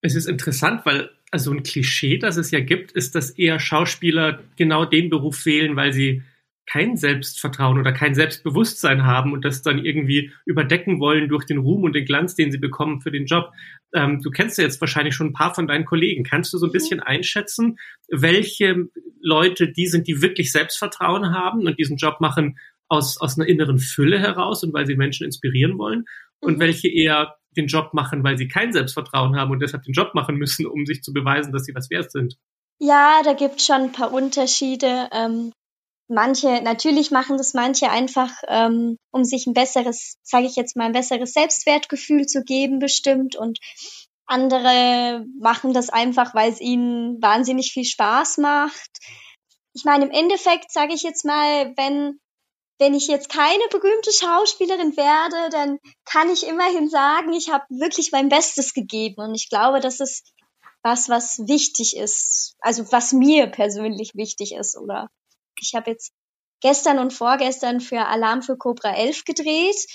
Es 0.00 0.14
ist 0.14 0.26
interessant, 0.26 0.84
weil 0.84 1.10
also 1.30 1.50
ein 1.50 1.62
Klischee, 1.62 2.18
das 2.18 2.36
es 2.36 2.50
ja 2.50 2.60
gibt, 2.60 2.92
ist, 2.92 3.14
dass 3.14 3.30
eher 3.30 3.58
Schauspieler 3.58 4.42
genau 4.56 4.84
den 4.84 5.08
Beruf 5.08 5.46
wählen, 5.46 5.76
weil 5.76 5.92
sie 5.92 6.22
kein 6.66 6.96
Selbstvertrauen 6.96 7.78
oder 7.78 7.92
kein 7.92 8.14
Selbstbewusstsein 8.14 9.04
haben 9.04 9.32
und 9.32 9.44
das 9.44 9.62
dann 9.62 9.84
irgendwie 9.84 10.32
überdecken 10.46 11.00
wollen 11.00 11.28
durch 11.28 11.44
den 11.44 11.58
Ruhm 11.58 11.82
und 11.82 11.94
den 11.94 12.04
Glanz, 12.04 12.34
den 12.34 12.52
sie 12.52 12.58
bekommen 12.58 13.00
für 13.00 13.10
den 13.10 13.26
Job. 13.26 13.50
Ähm, 13.94 14.20
du 14.22 14.30
kennst 14.30 14.58
ja 14.58 14.64
jetzt 14.64 14.80
wahrscheinlich 14.80 15.14
schon 15.14 15.28
ein 15.28 15.32
paar 15.32 15.54
von 15.54 15.66
deinen 15.66 15.84
Kollegen. 15.84 16.22
Kannst 16.22 16.52
du 16.52 16.58
so 16.58 16.66
ein 16.66 16.68
mhm. 16.68 16.72
bisschen 16.72 17.00
einschätzen, 17.00 17.78
welche 18.10 18.88
Leute 19.20 19.72
die 19.72 19.86
sind, 19.86 20.06
die 20.06 20.22
wirklich 20.22 20.52
Selbstvertrauen 20.52 21.34
haben 21.34 21.66
und 21.66 21.78
diesen 21.78 21.96
Job 21.96 22.20
machen, 22.20 22.58
aus, 22.88 23.18
aus 23.18 23.38
einer 23.38 23.48
inneren 23.48 23.78
Fülle 23.78 24.18
heraus 24.18 24.62
und 24.62 24.74
weil 24.74 24.86
sie 24.86 24.96
Menschen 24.96 25.24
inspirieren 25.24 25.78
wollen 25.78 26.04
und 26.42 26.56
mhm. 26.56 26.60
welche 26.60 26.88
eher 26.88 27.36
den 27.56 27.66
Job 27.66 27.94
machen, 27.94 28.24
weil 28.24 28.38
sie 28.38 28.48
kein 28.48 28.72
Selbstvertrauen 28.72 29.36
haben 29.36 29.50
und 29.50 29.60
deshalb 29.60 29.82
den 29.84 29.92
Job 29.92 30.14
machen 30.14 30.36
müssen, 30.36 30.66
um 30.66 30.86
sich 30.86 31.02
zu 31.02 31.12
beweisen, 31.12 31.52
dass 31.52 31.64
sie 31.64 31.74
was 31.74 31.90
wert 31.90 32.10
sind. 32.10 32.36
Ja, 32.78 33.22
da 33.24 33.32
gibt 33.34 33.60
es 33.60 33.66
schon 33.66 33.82
ein 33.82 33.92
paar 33.92 34.12
Unterschiede. 34.12 35.08
Ähm, 35.12 35.52
manche, 36.08 36.62
natürlich 36.62 37.10
machen 37.10 37.36
das 37.36 37.54
manche 37.54 37.90
einfach, 37.90 38.32
ähm, 38.48 38.96
um 39.12 39.24
sich 39.24 39.46
ein 39.46 39.54
besseres, 39.54 40.16
sage 40.22 40.46
ich 40.46 40.56
jetzt 40.56 40.76
mal, 40.76 40.86
ein 40.86 40.92
besseres 40.92 41.32
Selbstwertgefühl 41.32 42.26
zu 42.26 42.42
geben, 42.42 42.78
bestimmt. 42.78 43.36
Und 43.36 43.58
andere 44.26 45.26
machen 45.38 45.74
das 45.74 45.90
einfach, 45.90 46.34
weil 46.34 46.50
es 46.50 46.60
ihnen 46.60 47.20
wahnsinnig 47.22 47.72
viel 47.72 47.84
Spaß 47.84 48.38
macht. 48.38 48.90
Ich 49.74 49.84
meine, 49.84 50.04
im 50.04 50.10
Endeffekt 50.10 50.72
sage 50.72 50.94
ich 50.94 51.02
jetzt 51.02 51.24
mal, 51.24 51.72
wenn 51.76 52.18
wenn 52.78 52.94
ich 52.94 53.06
jetzt 53.06 53.28
keine 53.28 53.62
berühmte 53.70 54.12
Schauspielerin 54.12 54.96
werde, 54.96 55.50
dann 55.50 55.78
kann 56.04 56.30
ich 56.30 56.46
immerhin 56.46 56.88
sagen, 56.88 57.32
ich 57.32 57.50
habe 57.50 57.64
wirklich 57.68 58.12
mein 58.12 58.28
Bestes 58.28 58.74
gegeben. 58.74 59.22
Und 59.22 59.34
ich 59.34 59.48
glaube, 59.48 59.80
das 59.80 60.00
ist 60.00 60.32
was, 60.82 61.08
was 61.08 61.38
wichtig 61.46 61.96
ist. 61.96 62.56
Also 62.60 62.90
was 62.90 63.12
mir 63.12 63.46
persönlich 63.46 64.14
wichtig 64.14 64.54
ist. 64.54 64.76
Oder 64.76 65.10
ich 65.60 65.74
habe 65.74 65.90
jetzt 65.90 66.12
gestern 66.60 66.98
und 66.98 67.12
vorgestern 67.12 67.80
für 67.80 68.06
Alarm 68.06 68.42
für 68.42 68.56
Cobra 68.56 68.94
11 68.94 69.24
gedreht 69.24 69.86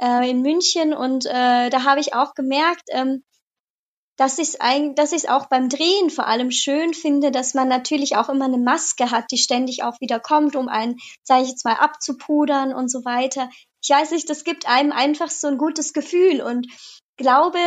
äh, 0.00 0.30
in 0.30 0.42
München 0.42 0.94
und 0.94 1.26
äh, 1.26 1.70
da 1.70 1.84
habe 1.84 2.00
ich 2.00 2.14
auch 2.14 2.34
gemerkt, 2.34 2.84
ähm, 2.90 3.24
dass 4.18 4.38
ich 4.38 4.58
es 4.60 4.94
dass 4.94 5.12
ich 5.12 5.30
auch 5.30 5.46
beim 5.46 5.68
Drehen 5.68 6.10
vor 6.10 6.26
allem 6.26 6.50
schön 6.50 6.92
finde, 6.92 7.30
dass 7.30 7.54
man 7.54 7.68
natürlich 7.68 8.16
auch 8.16 8.28
immer 8.28 8.46
eine 8.46 8.58
Maske 8.58 9.10
hat, 9.10 9.30
die 9.30 9.38
ständig 9.38 9.84
auch 9.84 10.00
wieder 10.00 10.18
kommt, 10.20 10.56
um 10.56 10.68
einen, 10.68 10.98
sage 11.22 11.44
ich 11.44 11.48
jetzt 11.50 11.64
mal, 11.64 11.76
abzupudern 11.76 12.74
und 12.74 12.90
so 12.90 13.04
weiter. 13.04 13.48
Ich 13.80 13.90
weiß 13.90 14.10
nicht, 14.10 14.28
das 14.28 14.42
gibt 14.42 14.68
einem 14.68 14.92
einfach 14.92 15.30
so 15.30 15.46
ein 15.46 15.56
gutes 15.56 15.92
Gefühl 15.92 16.42
und 16.42 16.66
glaube, 17.16 17.60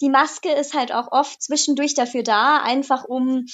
die 0.00 0.08
Maske 0.08 0.50
ist 0.50 0.74
halt 0.74 0.92
auch 0.92 1.12
oft 1.12 1.42
zwischendurch 1.42 1.94
dafür 1.94 2.22
da, 2.22 2.62
einfach 2.62 3.04
um 3.04 3.44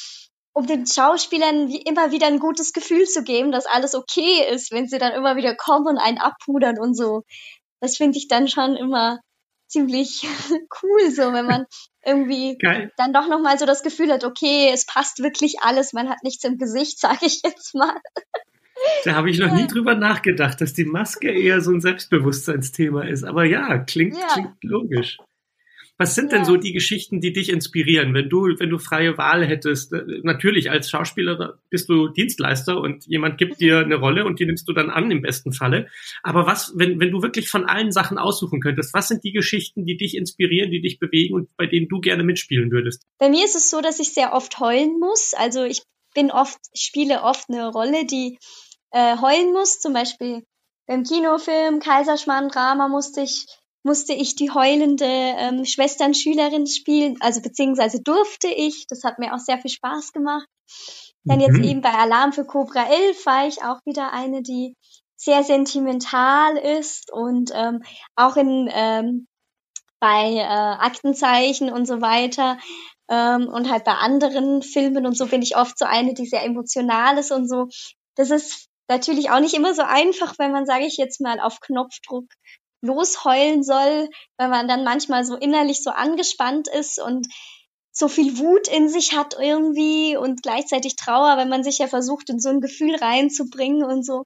um 0.57 0.69
den 0.69 0.87
Schauspielern 0.87 1.67
wie 1.67 1.83
immer 1.83 2.13
wieder 2.13 2.29
ein 2.29 2.39
gutes 2.39 2.73
Gefühl 2.73 3.07
zu 3.07 3.25
geben, 3.25 3.51
dass 3.51 3.67
alles 3.67 3.97
okay 3.97 4.49
ist, 4.53 4.71
wenn 4.71 4.87
sie 4.87 4.99
dann 4.99 5.13
immer 5.13 5.35
wieder 5.35 5.57
kommen 5.57 5.89
und 5.89 5.99
einen 5.99 6.19
abpudern 6.19 6.79
und 6.79 6.95
so. 6.95 7.25
Das 7.81 7.97
finde 7.97 8.19
ich 8.19 8.29
dann 8.29 8.47
schon 8.47 8.77
immer 8.77 9.19
ziemlich 9.67 10.23
cool, 10.83 11.11
so 11.11 11.33
wenn 11.33 11.47
man 11.47 11.67
irgendwie 12.07 12.57
Geil. 12.59 12.93
dann 12.97 13.13
doch 13.13 13.29
nochmal 13.29 13.59
so 13.59 13.67
das 13.67 13.83
Gefühl 13.83 14.13
hat, 14.13 14.25
okay, 14.25 14.71
es 14.73 14.87
passt 14.87 15.23
wirklich 15.23 15.57
alles, 15.63 15.93
man 15.93 16.09
hat 16.09 16.23
nichts 16.23 16.45
im 16.45 16.59
Gesicht, 16.59 16.99
sage 17.01 17.27
ich 17.27 17.43
jetzt 17.43 17.75
mal. 17.75 17.97
Da 19.05 19.15
habe 19.15 19.31
ich 19.31 19.39
noch 19.39 19.53
nie 19.53 19.67
drüber 19.67 19.95
nachgedacht, 19.95 20.61
dass 20.61 20.75
die 20.75 20.85
Maske 20.85 21.31
eher 21.31 21.61
so 21.61 21.71
ein 21.71 21.81
Selbstbewusstseinsthema 21.81 23.05
ist. 23.05 23.25
Aber 23.25 23.45
ja, 23.45 23.79
klingt, 23.79 24.17
ja. 24.17 24.27
klingt 24.27 24.63
logisch. 24.63 25.19
Was 25.97 26.17
sind 26.17 26.33
ja. 26.33 26.39
denn 26.39 26.45
so 26.45 26.57
die 26.57 26.73
Geschichten, 26.73 27.21
die 27.21 27.33
dich 27.33 27.51
inspirieren, 27.51 28.15
wenn 28.15 28.29
du, 28.29 28.47
wenn 28.59 28.69
du 28.69 28.79
freie 28.79 29.17
Wahl 29.17 29.47
hättest? 29.47 29.93
Äh, 29.93 30.03
natürlich 30.23 30.71
als 30.71 30.91
Schauspieler 30.91 31.59
bist 31.71 31.89
du 31.89 32.09
Dienstleister 32.09 32.81
und 32.81 33.07
jemand 33.07 33.39
gibt 33.39 33.61
dir 33.61 33.79
eine 33.79 33.95
Rolle 33.95 34.25
und 34.25 34.41
die 34.41 34.47
nimmst 34.47 34.69
du 34.69 34.73
dann 34.73 34.91
an 34.91 35.11
im 35.13 35.23
besten 35.23 35.53
Falle. 35.53 35.89
Aber 36.25 36.47
was, 36.47 36.73
wenn, 36.77 36.99
wenn 36.99 37.13
du 37.13 37.23
wirklich 37.23 37.49
von 37.49 37.65
allen 37.65 37.93
Sachen 37.93 38.19
aussuchen 38.19 38.61
könntest, 38.61 38.93
was 38.93 39.07
sind 39.07 39.23
die 39.23 39.33
Geschichten, 39.33 39.87
die 39.87 39.97
dich 39.97 40.17
inspirieren, 40.17 40.73
die 40.73 40.81
dich 40.81 40.99
bewegen 40.99 41.35
und 41.35 41.57
bei 41.57 41.67
denen 41.67 41.89
du 41.89 42.01
gerne 42.01 42.25
mitspielen 42.25 42.73
würdest? 42.73 43.05
Bei 43.19 43.29
mir 43.29 43.45
ist 43.45 43.55
es 43.55 43.71
so, 43.71 43.81
dass 43.81 44.01
ich 44.01 44.13
sehr 44.13 44.33
oft 44.33 44.59
heulen 44.59 44.99
muss. 44.99 45.33
Also 45.35 45.63
ich 45.63 45.83
bin 46.13 46.33
oft, 46.33 46.59
spiele 46.75 47.23
oft 47.23 47.49
eine 47.49 47.69
Rolle, 47.69 48.05
die 48.05 48.39
äh, 48.91 49.17
heulen 49.19 49.53
muss. 49.53 49.79
Zum 49.79 49.93
Beispiel 49.93 50.43
beim 50.87 51.05
Kinofilm 51.05 51.79
Kaiserschmarrn-Drama 51.79 52.89
musste 52.89 53.23
ich 53.23 53.47
musste 53.85 54.15
ich 54.15 54.35
die 54.35 54.51
heulende 54.51 55.05
ähm, 55.07 55.65
Schwestern-Schülerin 55.65 56.67
spielen, 56.67 57.17
also 57.21 57.41
beziehungsweise 57.41 58.03
durfte 58.03 58.49
ich. 58.49 58.87
Das 58.89 59.05
hat 59.05 59.19
mir 59.19 59.35
auch 59.35 59.39
sehr 59.39 59.59
viel 59.59 59.71
Spaß 59.71 60.13
gemacht. 60.13 60.47
Dann 61.23 61.41
jetzt 61.41 61.59
mhm. 61.59 61.65
eben 61.65 61.81
bei 61.81 61.93
Alarm 61.93 62.33
für 62.33 62.45
Cobra 62.45 62.87
11 62.91 63.27
war 63.27 63.47
ich 63.47 63.63
auch 63.63 63.79
wieder 63.85 64.13
eine, 64.13 64.43
die 64.43 64.75
sehr 65.17 65.45
sentimental 65.45 66.57
ist 66.57 67.13
und 67.13 67.51
ähm, 67.55 67.83
auch 68.17 68.37
in 68.37 68.69
ähm, 68.73 69.27
bei 70.01 70.35
äh, 70.35 70.43
Aktenzeichen 70.43 71.71
und 71.71 71.87
so 71.87 72.01
weiter 72.03 72.59
ähm, 73.09 73.49
und 73.49 73.71
halt 73.71 73.85
bei 73.85 73.95
anderen 73.95 74.63
Filmen 74.63 75.07
und 75.07 75.17
so 75.17 75.27
bin 75.27 75.41
ich 75.41 75.57
oft 75.57 75.79
so 75.79 75.87
eine, 75.87 76.15
die 76.15 76.27
sehr 76.27 76.45
emotional 76.45 77.17
ist 77.17 77.33
und 77.33 77.49
so. 77.49 77.69
Das 78.17 78.31
ist 78.31 78.69
natürlich 78.89 79.31
auch 79.31 79.41
nicht 79.41 79.55
immer 79.55 79.75
so 79.75 79.83
einfach, 79.83 80.35
wenn 80.39 80.53
man, 80.53 80.67
sage 80.67 80.85
ich 80.85 80.97
jetzt 80.97 81.21
mal, 81.21 81.41
auf 81.41 81.61
Knopfdruck 81.61 82.27
losheulen 82.85 83.63
soll, 83.63 84.11
weil 84.37 84.49
man 84.49 84.69
dann 84.69 84.85
manchmal 84.85 85.25
so 85.25 85.37
innerlich 85.37 85.83
so 85.83 85.91
angespannt 85.91 86.69
ist 86.69 87.01
und 87.01 87.27
so 87.91 88.09
viel 88.09 88.39
Wut 88.39 88.69
in 88.69 88.89
sich 88.89 89.17
hat 89.17 89.37
irgendwie 89.39 90.17
und 90.17 90.43
gleichzeitig 90.43 90.97
Trauer, 90.97 91.37
wenn 91.37 91.49
man 91.49 91.65
sich 91.65 91.79
ja 91.79 91.87
versucht, 91.87 92.29
in 92.29 92.41
so 92.41 92.49
ein 92.49 92.61
Gefühl 92.61 92.97
reinzubringen 92.97 93.85
und 93.85 94.05
so. 94.05 94.25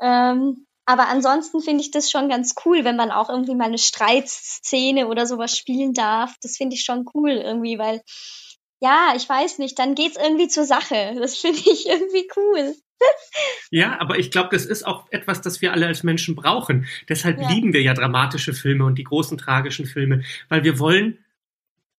Ähm, 0.00 0.66
aber 0.86 1.08
ansonsten 1.08 1.60
finde 1.60 1.82
ich 1.82 1.90
das 1.90 2.10
schon 2.10 2.28
ganz 2.28 2.54
cool, 2.64 2.84
wenn 2.84 2.96
man 2.96 3.10
auch 3.10 3.28
irgendwie 3.28 3.54
mal 3.54 3.64
eine 3.64 3.78
Streitszene 3.78 5.08
oder 5.08 5.26
sowas 5.26 5.56
spielen 5.56 5.92
darf. 5.92 6.34
Das 6.42 6.56
finde 6.56 6.74
ich 6.76 6.84
schon 6.84 7.04
cool 7.12 7.32
irgendwie, 7.32 7.78
weil 7.78 8.02
ja, 8.80 9.14
ich 9.16 9.28
weiß 9.28 9.58
nicht, 9.58 9.78
dann 9.78 9.94
geht's 9.94 10.16
irgendwie 10.16 10.48
zur 10.48 10.64
Sache. 10.64 11.16
Das 11.18 11.36
finde 11.40 11.60
ich 11.60 11.86
irgendwie 11.86 12.28
cool. 12.36 12.74
Ja, 13.70 14.00
aber 14.00 14.18
ich 14.18 14.30
glaube, 14.30 14.48
das 14.52 14.64
ist 14.64 14.86
auch 14.86 15.06
etwas, 15.10 15.42
das 15.42 15.60
wir 15.60 15.72
alle 15.72 15.86
als 15.86 16.02
Menschen 16.02 16.34
brauchen. 16.34 16.86
Deshalb 17.08 17.38
ja. 17.38 17.50
lieben 17.50 17.72
wir 17.72 17.82
ja 17.82 17.92
dramatische 17.92 18.54
Filme 18.54 18.84
und 18.84 18.96
die 18.96 19.04
großen 19.04 19.36
tragischen 19.36 19.86
Filme, 19.86 20.22
weil 20.48 20.64
wir 20.64 20.78
wollen, 20.78 21.18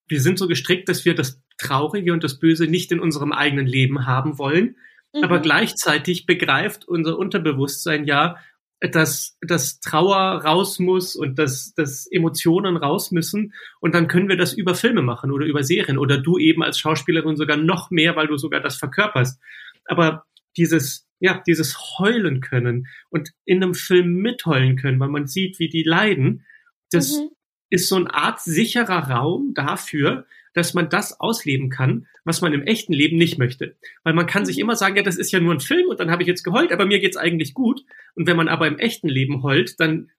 wir 0.08 0.22
sind 0.22 0.40
so 0.40 0.48
gestrickt, 0.48 0.90
dass 0.90 1.06
wir 1.06 1.14
das 1.14 1.40
Traurige 1.58 2.14
und 2.14 2.24
das 2.24 2.40
Böse 2.40 2.66
nicht 2.66 2.92
in 2.92 3.00
unserem 3.00 3.32
eigenen 3.32 3.68
Leben 3.68 4.08
haben 4.08 4.38
wollen. 4.38 4.78
Mhm. 5.14 5.24
Aber 5.24 5.40
gleichzeitig 5.40 6.26
begreift 6.26 6.88
unser 6.88 7.18
Unterbewusstsein 7.18 8.06
ja, 8.06 8.38
dass, 8.80 9.38
dass 9.42 9.80
Trauer 9.80 10.44
raus 10.44 10.80
muss 10.80 11.16
und 11.16 11.40
dass, 11.40 11.74
dass 11.74 12.08
Emotionen 12.12 12.78
raus 12.78 13.12
müssen. 13.12 13.54
Und 13.80 13.96
dann 13.96 14.08
können 14.08 14.30
wir 14.30 14.38
das 14.38 14.54
über 14.54 14.76
Filme 14.76 15.02
machen 15.02 15.32
oder 15.32 15.46
über 15.46 15.64
Serien 15.64 15.98
oder 15.98 16.20
du 16.20 16.38
eben 16.38 16.64
als 16.64 16.78
Schauspielerin 16.78 17.38
sogar 17.38 17.58
noch 17.58 17.90
mehr, 17.90 18.16
weil 18.16 18.28
du 18.28 18.38
sogar 18.38 18.60
das 18.60 18.78
verkörperst. 18.78 19.40
Aber 19.86 20.26
dieses, 20.58 21.08
ja, 21.20 21.42
dieses 21.48 21.78
Heulen 21.98 22.42
können 22.42 22.88
und 23.10 23.32
in 23.46 23.64
einem 23.64 23.74
Film 23.74 24.14
mitheulen 24.16 24.76
können, 24.76 25.00
weil 25.00 25.10
man 25.10 25.28
sieht, 25.28 25.60
wie 25.60 25.70
die 25.70 25.84
leiden, 25.84 26.46
das 26.92 27.18
mhm. 27.18 27.30
ist 27.70 27.90
so 27.90 27.96
eine 27.96 28.14
Art 28.14 28.42
sicherer 28.42 29.10
Raum 29.10 29.54
dafür, 29.56 30.26
dass 30.58 30.74
man 30.74 30.90
das 30.90 31.20
ausleben 31.20 31.70
kann, 31.70 32.08
was 32.26 32.42
man 32.42 32.52
im 32.52 32.64
echten 32.64 32.92
Leben 32.92 33.18
nicht 33.18 33.38
möchte. 33.38 33.76
Weil 34.04 34.16
man 34.16 34.26
kann 34.26 34.42
mhm. 34.42 34.48
sich 34.48 34.60
immer 34.60 34.76
sagen, 34.76 34.96
ja, 34.98 35.04
das 35.04 35.18
ist 35.18 35.32
ja 35.32 35.40
nur 35.40 35.54
ein 35.54 35.60
Film 35.60 35.88
und 35.88 36.00
dann 36.00 36.10
habe 36.10 36.24
ich 36.24 36.28
jetzt 36.28 36.44
geheult, 36.44 36.72
aber 36.72 36.88
mir 36.88 37.00
geht's 37.00 37.16
eigentlich 37.16 37.54
gut. 37.54 37.82
Und 38.16 38.26
wenn 38.28 38.36
man 38.36 38.48
aber 38.48 38.68
im 38.68 38.80
echten 38.80 39.08
Leben 39.08 39.44
heult, 39.44 39.80
dann 39.80 40.10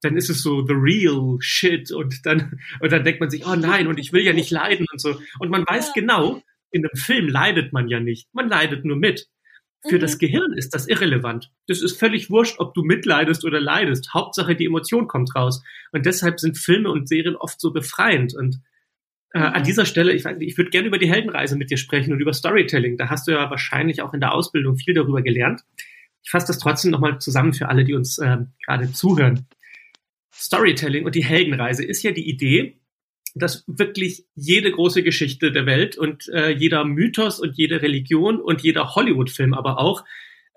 dann 0.00 0.16
ist 0.16 0.30
es 0.30 0.42
so 0.42 0.64
the 0.64 0.74
real 0.74 1.38
shit 1.40 1.90
und 1.90 2.24
dann 2.24 2.60
und 2.80 2.92
dann 2.92 3.02
denkt 3.02 3.18
man 3.18 3.30
sich, 3.30 3.44
oh 3.44 3.56
nein, 3.56 3.88
und 3.88 3.98
ich 3.98 4.12
will 4.12 4.22
ja 4.22 4.32
nicht 4.32 4.52
leiden 4.52 4.86
und 4.92 5.00
so. 5.00 5.20
Und 5.40 5.50
man 5.50 5.64
weiß 5.66 5.92
genau, 5.94 6.42
in 6.70 6.84
einem 6.84 6.94
Film 6.96 7.28
leidet 7.28 7.72
man 7.72 7.88
ja 7.88 7.98
nicht. 7.98 8.28
Man 8.32 8.48
leidet 8.48 8.84
nur 8.84 8.96
mit. 8.96 9.26
Für 9.88 9.96
mhm. 9.96 10.00
das 10.00 10.18
Gehirn 10.18 10.52
ist 10.52 10.74
das 10.74 10.86
irrelevant. 10.86 11.50
Das 11.66 11.82
ist 11.82 11.98
völlig 11.98 12.30
wurscht, 12.30 12.60
ob 12.60 12.74
du 12.74 12.82
mitleidest 12.82 13.44
oder 13.44 13.60
leidest. 13.60 14.14
Hauptsache 14.14 14.54
die 14.54 14.66
Emotion 14.66 15.08
kommt 15.08 15.34
raus. 15.34 15.62
Und 15.90 16.06
deshalb 16.06 16.38
sind 16.38 16.56
Filme 16.56 16.90
und 16.90 17.08
Serien 17.08 17.34
oft 17.34 17.60
so 17.60 17.72
befreiend. 17.72 18.34
Und 18.36 18.60
äh, 19.34 19.38
mhm. 19.38 19.44
an 19.44 19.64
dieser 19.64 19.86
Stelle, 19.86 20.12
ich, 20.12 20.24
ich 20.24 20.56
würde 20.56 20.70
gerne 20.70 20.88
über 20.88 20.98
die 20.98 21.10
Heldenreise 21.10 21.56
mit 21.56 21.70
dir 21.70 21.76
sprechen 21.76 22.12
und 22.12 22.20
über 22.20 22.32
Storytelling. 22.32 22.96
Da 22.96 23.10
hast 23.10 23.26
du 23.26 23.32
ja 23.32 23.50
wahrscheinlich 23.50 24.02
auch 24.02 24.14
in 24.14 24.20
der 24.20 24.32
Ausbildung 24.32 24.76
viel 24.76 24.94
darüber 24.94 25.22
gelernt. 25.22 25.62
Ich 26.22 26.30
fasse 26.30 26.48
das 26.48 26.58
trotzdem 26.58 26.90
nochmal 26.90 27.20
zusammen 27.20 27.52
für 27.52 27.68
alle, 27.68 27.84
die 27.84 27.94
uns 27.94 28.18
äh, 28.18 28.38
gerade 28.64 28.92
zuhören. 28.92 29.46
Storytelling 30.32 31.04
und 31.04 31.14
die 31.14 31.24
Heldenreise 31.24 31.84
ist 31.84 32.02
ja 32.02 32.12
die 32.12 32.28
Idee, 32.28 32.78
dass 33.34 33.64
wirklich 33.66 34.24
jede 34.34 34.70
große 34.72 35.02
Geschichte 35.02 35.52
der 35.52 35.66
Welt 35.66 35.96
und 35.96 36.28
äh, 36.28 36.50
jeder 36.50 36.84
Mythos 36.84 37.40
und 37.40 37.56
jede 37.56 37.82
Religion 37.82 38.40
und 38.40 38.62
jeder 38.62 38.94
Hollywood-Film 38.94 39.54
aber 39.54 39.78
auch 39.78 40.04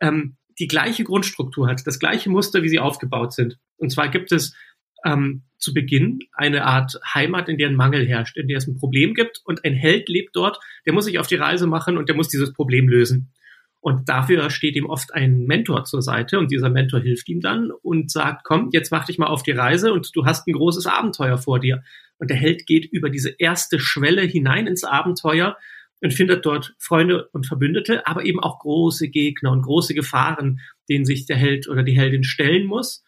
ähm, 0.02 0.38
die 0.60 0.68
gleiche 0.68 1.04
Grundstruktur 1.04 1.68
hat, 1.68 1.86
das 1.86 2.00
gleiche 2.00 2.30
Muster, 2.30 2.64
wie 2.64 2.70
sie 2.70 2.80
aufgebaut 2.80 3.34
sind. 3.34 3.58
Und 3.78 3.92
zwar 3.92 4.10
gibt 4.10 4.32
es 4.32 4.56
ähm, 5.06 5.44
zu 5.58 5.74
Beginn 5.74 6.20
eine 6.34 6.66
Art 6.66 7.00
Heimat, 7.14 7.48
in 7.48 7.58
der 7.58 7.70
ein 7.70 7.76
Mangel 7.76 8.08
herrscht, 8.08 8.38
in 8.38 8.48
der 8.48 8.58
es 8.58 8.68
ein 8.68 8.78
Problem 8.78 9.14
gibt 9.14 9.42
und 9.46 9.64
ein 9.64 9.74
Held 9.74 10.10
lebt 10.10 10.36
dort, 10.36 10.60
der 10.86 10.94
muss 10.94 11.06
sich 11.06 11.20
auf 11.20 11.28
die 11.28 11.36
Reise 11.36 11.68
machen 11.68 11.98
und 11.98 12.10
der 12.10 12.16
muss 12.16 12.30
dieses 12.30 12.54
Problem 12.54 12.88
lösen. 12.88 13.32
Und 13.80 14.10
dafür 14.10 14.52
steht 14.52 14.76
ihm 14.76 14.86
oft 14.86 15.14
ein 15.14 15.46
Mentor 15.46 15.86
zur 15.86 16.04
Seite 16.04 16.38
und 16.38 16.52
dieser 16.52 16.70
Mentor 16.70 17.00
hilft 17.00 17.28
ihm 17.30 17.42
dann 17.42 17.72
und 17.72 18.12
sagt, 18.12 18.44
komm, 18.44 18.70
jetzt 18.72 18.92
mach 18.92 19.06
dich 19.06 19.18
mal 19.18 19.28
auf 19.28 19.42
die 19.42 19.52
Reise 19.52 19.92
und 19.92 20.16
du 20.16 20.26
hast 20.26 20.48
ein 20.48 20.54
großes 20.54 20.86
Abenteuer 20.86 21.40
vor 21.40 21.60
dir. 21.60 21.84
Und 22.20 22.30
der 22.30 22.38
Held 22.38 22.68
geht 22.68 22.86
über 22.86 23.10
diese 23.10 23.34
erste 23.40 23.80
Schwelle 23.80 24.22
hinein 24.22 24.68
ins 24.68 24.84
Abenteuer 24.84 25.58
und 26.02 26.14
findet 26.14 26.46
dort 26.46 26.76
Freunde 26.78 27.30
und 27.32 27.48
Verbündete, 27.48 28.06
aber 28.06 28.24
eben 28.24 28.40
auch 28.40 28.60
große 28.60 29.10
Gegner 29.10 29.52
und 29.52 29.64
große 29.64 29.96
Gefahren, 29.96 30.60
denen 30.88 31.06
sich 31.06 31.26
der 31.26 31.38
Held 31.38 31.68
oder 31.68 31.82
die 31.82 31.98
Heldin 31.98 32.24
stellen 32.24 32.68
muss. 32.68 33.04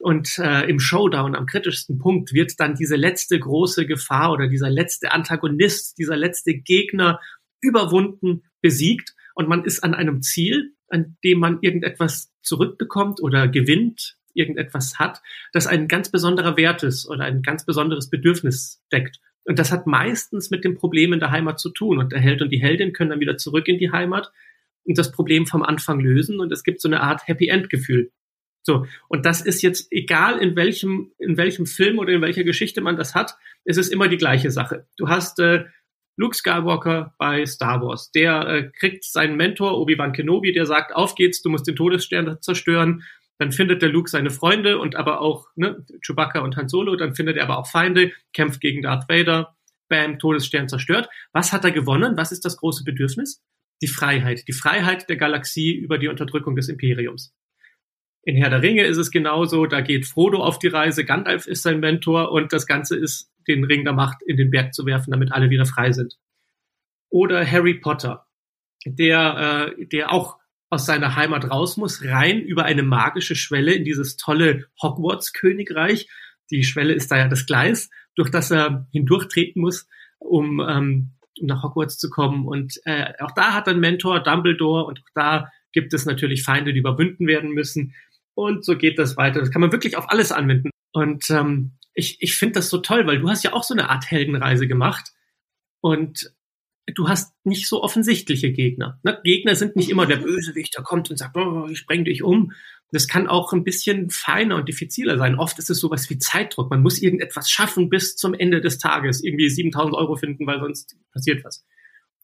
Und 0.00 0.38
äh, 0.38 0.68
im 0.68 0.80
Showdown 0.80 1.36
am 1.36 1.44
kritischsten 1.44 1.98
Punkt 1.98 2.32
wird 2.32 2.58
dann 2.58 2.74
diese 2.74 2.96
letzte 2.96 3.38
große 3.38 3.86
Gefahr 3.86 4.32
oder 4.32 4.48
dieser 4.48 4.70
letzte 4.70 5.12
Antagonist, 5.12 5.98
dieser 5.98 6.16
letzte 6.16 6.54
Gegner 6.54 7.20
überwunden, 7.60 8.42
besiegt 8.62 9.14
und 9.34 9.46
man 9.48 9.64
ist 9.64 9.84
an 9.84 9.94
einem 9.94 10.22
Ziel, 10.22 10.72
an 10.88 11.16
dem 11.22 11.38
man 11.38 11.58
irgendetwas 11.60 12.32
zurückbekommt 12.42 13.22
oder 13.22 13.46
gewinnt, 13.46 14.16
irgendetwas 14.32 14.98
hat, 14.98 15.20
das 15.52 15.66
ein 15.66 15.86
ganz 15.86 16.10
besonderer 16.10 16.56
Wert 16.56 16.82
ist 16.82 17.06
oder 17.06 17.24
ein 17.24 17.42
ganz 17.42 17.66
besonderes 17.66 18.08
Bedürfnis 18.08 18.82
deckt. 18.90 19.18
Und 19.44 19.58
das 19.58 19.70
hat 19.70 19.86
meistens 19.86 20.50
mit 20.50 20.64
dem 20.64 20.76
Problem 20.76 21.12
in 21.12 21.20
der 21.20 21.30
Heimat 21.30 21.58
zu 21.60 21.70
tun. 21.70 21.98
Und 21.98 22.12
der 22.12 22.20
Held 22.20 22.40
und 22.40 22.50
die 22.50 22.60
Heldin 22.60 22.92
können 22.92 23.10
dann 23.10 23.20
wieder 23.20 23.36
zurück 23.36 23.68
in 23.68 23.78
die 23.78 23.90
Heimat 23.90 24.30
und 24.84 24.96
das 24.96 25.12
Problem 25.12 25.46
vom 25.46 25.62
Anfang 25.62 26.00
lösen. 26.00 26.40
Und 26.40 26.52
es 26.52 26.62
gibt 26.62 26.80
so 26.80 26.88
eine 26.88 27.00
Art 27.00 27.26
Happy 27.26 27.48
End 27.48 27.68
Gefühl. 27.68 28.12
So. 28.62 28.86
Und 29.08 29.26
das 29.26 29.40
ist 29.40 29.62
jetzt 29.62 29.90
egal 29.90 30.38
in 30.38 30.56
welchem, 30.56 31.12
in 31.18 31.36
welchem 31.36 31.66
Film 31.66 31.98
oder 31.98 32.12
in 32.12 32.20
welcher 32.20 32.44
Geschichte 32.44 32.80
man 32.80 32.96
das 32.96 33.14
hat. 33.14 33.36
Es 33.64 33.76
ist 33.76 33.92
immer 33.92 34.08
die 34.08 34.18
gleiche 34.18 34.50
Sache. 34.50 34.86
Du 34.96 35.08
hast 35.08 35.38
äh, 35.38 35.64
Luke 36.16 36.36
Skywalker 36.36 37.14
bei 37.18 37.46
Star 37.46 37.80
Wars. 37.80 38.10
Der 38.12 38.46
äh, 38.46 38.70
kriegt 38.78 39.04
seinen 39.04 39.36
Mentor 39.36 39.78
Obi-Wan 39.78 40.12
Kenobi, 40.12 40.52
der 40.52 40.66
sagt, 40.66 40.94
auf 40.94 41.14
geht's, 41.14 41.40
du 41.40 41.48
musst 41.48 41.66
den 41.66 41.76
Todesstern 41.76 42.38
zerstören. 42.42 43.04
Dann 43.38 43.52
findet 43.52 43.80
der 43.80 43.88
Luke 43.88 44.10
seine 44.10 44.28
Freunde 44.28 44.78
und 44.78 44.96
aber 44.96 45.22
auch 45.22 45.48
ne, 45.56 45.82
Chewbacca 46.04 46.40
und 46.40 46.56
Han 46.56 46.68
Solo. 46.68 46.96
Dann 46.96 47.14
findet 47.14 47.38
er 47.38 47.44
aber 47.44 47.58
auch 47.58 47.66
Feinde, 47.66 48.12
kämpft 48.34 48.60
gegen 48.60 48.82
Darth 48.82 49.08
Vader. 49.08 49.56
Bam, 49.88 50.18
Todesstern 50.18 50.68
zerstört. 50.68 51.08
Was 51.32 51.52
hat 51.52 51.64
er 51.64 51.72
gewonnen? 51.72 52.16
Was 52.16 52.32
ist 52.32 52.44
das 52.44 52.58
große 52.58 52.84
Bedürfnis? 52.84 53.42
Die 53.82 53.88
Freiheit. 53.88 54.46
Die 54.46 54.52
Freiheit 54.52 55.08
der 55.08 55.16
Galaxie 55.16 55.72
über 55.72 55.96
die 55.96 56.08
Unterdrückung 56.08 56.54
des 56.54 56.68
Imperiums. 56.68 57.32
In 58.30 58.36
Herr 58.36 58.48
der 58.48 58.62
Ringe 58.62 58.84
ist 58.84 58.96
es 58.96 59.10
genauso. 59.10 59.66
Da 59.66 59.80
geht 59.80 60.06
Frodo 60.06 60.38
auf 60.38 60.60
die 60.60 60.68
Reise. 60.68 61.04
Gandalf 61.04 61.48
ist 61.48 61.64
sein 61.64 61.80
Mentor 61.80 62.30
und 62.30 62.52
das 62.52 62.64
Ganze 62.64 62.96
ist, 62.96 63.28
den 63.48 63.64
Ring 63.64 63.82
der 63.82 63.92
Macht 63.92 64.22
in 64.22 64.36
den 64.36 64.50
Berg 64.52 64.72
zu 64.72 64.86
werfen, 64.86 65.10
damit 65.10 65.32
alle 65.32 65.50
wieder 65.50 65.66
frei 65.66 65.90
sind. 65.90 66.16
Oder 67.08 67.44
Harry 67.44 67.74
Potter. 67.74 68.28
der, 68.86 69.74
äh, 69.76 69.86
der 69.86 70.12
auch 70.12 70.38
aus 70.68 70.86
seiner 70.86 71.16
Heimat 71.16 71.50
raus 71.50 71.76
muss, 71.76 72.04
rein 72.04 72.40
über 72.40 72.66
eine 72.66 72.84
magische 72.84 73.34
Schwelle 73.34 73.74
in 73.74 73.84
dieses 73.84 74.16
tolle 74.16 74.66
Hogwarts-Königreich. 74.80 76.08
Die 76.52 76.62
Schwelle 76.62 76.92
ist 76.92 77.10
da 77.10 77.18
ja 77.18 77.26
das 77.26 77.46
Gleis, 77.46 77.90
durch 78.14 78.30
das 78.30 78.52
er 78.52 78.86
hindurchtreten 78.92 79.60
muss, 79.60 79.88
um, 80.20 80.60
ähm, 80.60 81.14
um 81.40 81.46
nach 81.48 81.64
Hogwarts 81.64 81.98
zu 81.98 82.10
kommen. 82.10 82.46
Und 82.46 82.80
äh, 82.84 83.12
auch 83.18 83.32
da 83.32 83.54
hat 83.54 83.66
er 83.66 83.72
einen 83.72 83.80
Mentor, 83.80 84.22
Dumbledore, 84.22 84.84
und 84.84 85.00
auch 85.00 85.10
da 85.14 85.50
gibt 85.72 85.92
es 85.94 86.06
natürlich 86.06 86.44
Feinde, 86.44 86.72
die 86.72 86.78
überwunden 86.78 87.26
werden 87.26 87.50
müssen. 87.50 87.92
Und 88.40 88.64
so 88.64 88.74
geht 88.74 88.98
das 88.98 89.18
weiter. 89.18 89.40
Das 89.40 89.50
kann 89.50 89.60
man 89.60 89.70
wirklich 89.70 89.98
auf 89.98 90.08
alles 90.08 90.32
anwenden. 90.32 90.70
Und 90.92 91.28
ähm, 91.28 91.72
ich, 91.92 92.22
ich 92.22 92.36
finde 92.36 92.54
das 92.54 92.70
so 92.70 92.78
toll, 92.78 93.06
weil 93.06 93.18
du 93.18 93.28
hast 93.28 93.44
ja 93.44 93.52
auch 93.52 93.64
so 93.64 93.74
eine 93.74 93.90
Art 93.90 94.10
Heldenreise 94.10 94.66
gemacht. 94.66 95.12
Und 95.82 96.34
du 96.86 97.06
hast 97.06 97.34
nicht 97.44 97.68
so 97.68 97.82
offensichtliche 97.82 98.50
Gegner. 98.50 98.98
Ne? 99.02 99.20
Gegner 99.24 99.54
sind 99.56 99.76
nicht 99.76 99.90
immer 99.90 100.06
der 100.06 100.16
Bösewicht, 100.16 100.74
der 100.74 100.82
kommt 100.82 101.10
und 101.10 101.18
sagt, 101.18 101.36
oh, 101.36 101.68
ich 101.70 101.80
spreng 101.80 102.06
dich 102.06 102.22
um. 102.22 102.52
Das 102.90 103.08
kann 103.08 103.28
auch 103.28 103.52
ein 103.52 103.62
bisschen 103.62 104.08
feiner 104.08 104.56
und 104.56 104.66
diffiziler 104.66 105.18
sein. 105.18 105.34
Oft 105.34 105.58
ist 105.58 105.68
es 105.68 105.78
sowas 105.78 106.08
wie 106.08 106.16
Zeitdruck. 106.16 106.70
Man 106.70 106.80
muss 106.80 107.02
irgendetwas 107.02 107.50
schaffen 107.50 107.90
bis 107.90 108.16
zum 108.16 108.32
Ende 108.32 108.62
des 108.62 108.78
Tages, 108.78 109.22
irgendwie 109.22 109.50
7000 109.50 109.94
Euro 109.94 110.16
finden, 110.16 110.46
weil 110.46 110.60
sonst 110.60 110.96
passiert 111.12 111.44
was. 111.44 111.62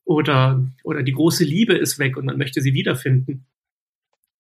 Oder, 0.06 0.64
oder 0.82 1.02
die 1.02 1.12
große 1.12 1.44
Liebe 1.44 1.76
ist 1.76 1.98
weg 1.98 2.16
und 2.16 2.24
man 2.24 2.38
möchte 2.38 2.62
sie 2.62 2.72
wiederfinden. 2.72 3.44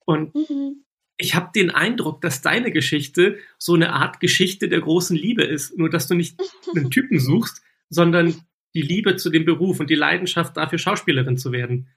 Und 0.06 0.34
mhm. 0.34 0.85
Ich 1.18 1.34
habe 1.34 1.50
den 1.54 1.70
Eindruck, 1.70 2.20
dass 2.20 2.42
deine 2.42 2.70
Geschichte 2.70 3.38
so 3.58 3.74
eine 3.74 3.92
Art 3.92 4.20
Geschichte 4.20 4.68
der 4.68 4.80
großen 4.80 5.16
Liebe 5.16 5.44
ist. 5.44 5.76
Nur, 5.78 5.88
dass 5.88 6.08
du 6.08 6.14
nicht 6.14 6.38
einen 6.74 6.90
Typen 6.90 7.18
suchst, 7.18 7.62
sondern 7.88 8.34
die 8.74 8.82
Liebe 8.82 9.16
zu 9.16 9.30
dem 9.30 9.44
Beruf 9.44 9.80
und 9.80 9.88
die 9.88 9.94
Leidenschaft 9.94 10.56
dafür, 10.56 10.78
Schauspielerin 10.78 11.38
zu 11.38 11.52
werden. 11.52 11.88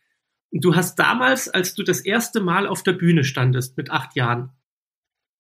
Und 0.52 0.64
du 0.64 0.76
hast 0.76 0.98
damals, 0.98 1.50
als 1.50 1.76
du 1.76 1.84
das 1.84 2.00
erste 2.00 2.40
Mal 2.40 2.66
auf 2.66 2.82
der 2.84 2.94
Bühne 2.94 3.24
standest 3.24 3.76
mit 3.78 3.92
acht 3.92 4.16
Jahren, 4.16 4.52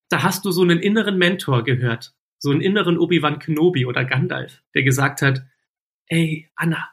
da 0.10 0.24
hast 0.24 0.44
du 0.44 0.52
so 0.52 0.62
einen 0.62 0.80
inneren 0.80 1.18
Mentor 1.18 1.64
gehört, 1.64 2.14
so 2.38 2.52
einen 2.52 2.62
inneren 2.62 2.98
Obi-Wan 2.98 3.40
Kenobi 3.40 3.86
oder 3.86 4.04
Gandalf, 4.06 4.62
der 4.74 4.84
gesagt 4.84 5.22
hat, 5.22 5.46
ey, 6.08 6.50
Anna, 6.56 6.90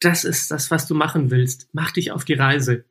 das 0.00 0.24
ist 0.24 0.50
das, 0.50 0.70
was 0.70 0.86
du 0.86 0.94
machen 0.94 1.30
willst. 1.30 1.68
Mach 1.72 1.90
dich 1.90 2.12
auf 2.12 2.24
die 2.24 2.34
Reise. 2.34 2.84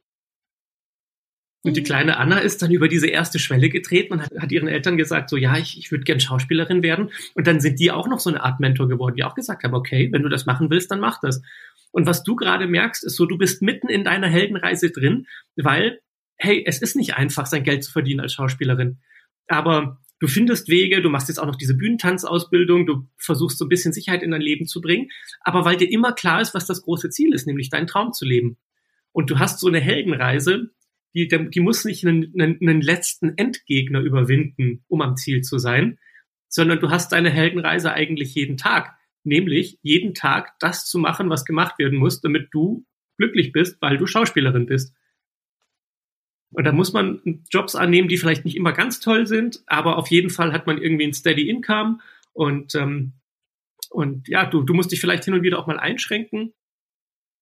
Und 1.65 1.75
die 1.75 1.81
mhm. 1.81 1.85
kleine 1.85 2.17
Anna 2.17 2.37
ist 2.37 2.61
dann 2.61 2.69
über 2.69 2.87
diese 2.87 3.07
erste 3.07 3.39
Schwelle 3.39 3.69
getreten 3.69 4.13
und 4.13 4.21
hat, 4.21 4.31
hat 4.37 4.51
ihren 4.51 4.67
Eltern 4.67 4.97
gesagt, 4.97 5.31
so 5.31 5.35
ja, 5.35 5.57
ich, 5.57 5.79
ich 5.79 5.91
würde 5.91 6.03
gern 6.03 6.19
Schauspielerin 6.19 6.83
werden. 6.83 7.09
Und 7.33 7.47
dann 7.47 7.59
sind 7.59 7.79
die 7.79 7.91
auch 7.91 8.07
noch 8.07 8.19
so 8.19 8.29
eine 8.29 8.43
Art 8.43 8.59
Mentor 8.59 8.87
geworden, 8.87 9.15
die 9.15 9.23
auch 9.23 9.33
gesagt 9.33 9.63
haben, 9.63 9.73
okay, 9.73 10.09
wenn 10.11 10.21
du 10.21 10.29
das 10.29 10.45
machen 10.45 10.69
willst, 10.69 10.91
dann 10.91 10.99
mach 10.99 11.19
das. 11.19 11.41
Und 11.91 12.05
was 12.05 12.23
du 12.23 12.35
gerade 12.35 12.67
merkst, 12.67 13.03
ist 13.03 13.15
so, 13.15 13.25
du 13.25 13.39
bist 13.39 13.63
mitten 13.63 13.89
in 13.89 14.03
deiner 14.03 14.27
Heldenreise 14.27 14.91
drin, 14.91 15.25
weil, 15.55 16.01
hey, 16.37 16.63
es 16.67 16.83
ist 16.83 16.95
nicht 16.95 17.15
einfach, 17.15 17.47
sein 17.47 17.63
Geld 17.63 17.83
zu 17.83 17.91
verdienen 17.91 18.19
als 18.19 18.33
Schauspielerin. 18.33 18.99
Aber 19.47 19.99
du 20.19 20.27
findest 20.27 20.69
Wege, 20.69 21.01
du 21.01 21.09
machst 21.09 21.29
jetzt 21.29 21.39
auch 21.39 21.47
noch 21.47 21.55
diese 21.55 21.73
Bühnentanzausbildung, 21.73 22.85
du 22.85 23.07
versuchst 23.17 23.57
so 23.57 23.65
ein 23.65 23.69
bisschen 23.69 23.91
Sicherheit 23.91 24.21
in 24.21 24.29
dein 24.29 24.41
Leben 24.41 24.67
zu 24.67 24.81
bringen, 24.81 25.09
aber 25.41 25.65
weil 25.65 25.77
dir 25.77 25.91
immer 25.91 26.13
klar 26.13 26.41
ist, 26.41 26.53
was 26.53 26.67
das 26.67 26.83
große 26.83 27.09
Ziel 27.09 27.33
ist, 27.33 27.47
nämlich 27.47 27.71
deinen 27.71 27.87
Traum 27.87 28.13
zu 28.13 28.23
leben. 28.23 28.57
Und 29.11 29.31
du 29.31 29.39
hast 29.39 29.59
so 29.59 29.67
eine 29.67 29.79
Heldenreise, 29.79 30.69
die, 31.15 31.27
die 31.27 31.59
muss 31.61 31.85
nicht 31.85 32.05
einen, 32.05 32.33
einen, 32.39 32.59
einen 32.61 32.81
letzten 32.81 33.37
Endgegner 33.37 34.01
überwinden, 34.01 34.83
um 34.87 35.01
am 35.01 35.15
Ziel 35.15 35.41
zu 35.41 35.57
sein, 35.57 35.97
sondern 36.49 36.79
du 36.79 36.89
hast 36.89 37.11
deine 37.11 37.29
Heldenreise 37.29 37.93
eigentlich 37.93 38.35
jeden 38.35 38.57
Tag. 38.57 38.93
Nämlich 39.23 39.79
jeden 39.81 40.13
Tag 40.13 40.53
das 40.59 40.85
zu 40.85 40.99
machen, 40.99 41.29
was 41.29 41.45
gemacht 41.45 41.79
werden 41.79 41.97
muss, 41.97 42.21
damit 42.21 42.49
du 42.51 42.85
glücklich 43.17 43.53
bist, 43.53 43.81
weil 43.81 43.97
du 43.97 44.05
Schauspielerin 44.05 44.65
bist. 44.65 44.93
Und 46.51 46.65
da 46.65 46.71
muss 46.71 46.93
man 46.93 47.43
Jobs 47.49 47.75
annehmen, 47.75 48.07
die 48.07 48.17
vielleicht 48.17 48.45
nicht 48.45 48.55
immer 48.55 48.73
ganz 48.73 48.99
toll 48.99 49.25
sind, 49.25 49.63
aber 49.65 49.97
auf 49.97 50.09
jeden 50.09 50.29
Fall 50.29 50.53
hat 50.53 50.67
man 50.67 50.77
irgendwie 50.77 51.05
ein 51.05 51.13
Steady 51.13 51.49
Income 51.49 51.99
und, 52.33 52.75
ähm, 52.75 53.13
und 53.89 54.27
ja, 54.27 54.45
du, 54.45 54.63
du 54.63 54.73
musst 54.73 54.91
dich 54.91 55.01
vielleicht 55.01 55.25
hin 55.25 55.33
und 55.33 55.43
wieder 55.43 55.59
auch 55.59 55.67
mal 55.67 55.79
einschränken, 55.79 56.53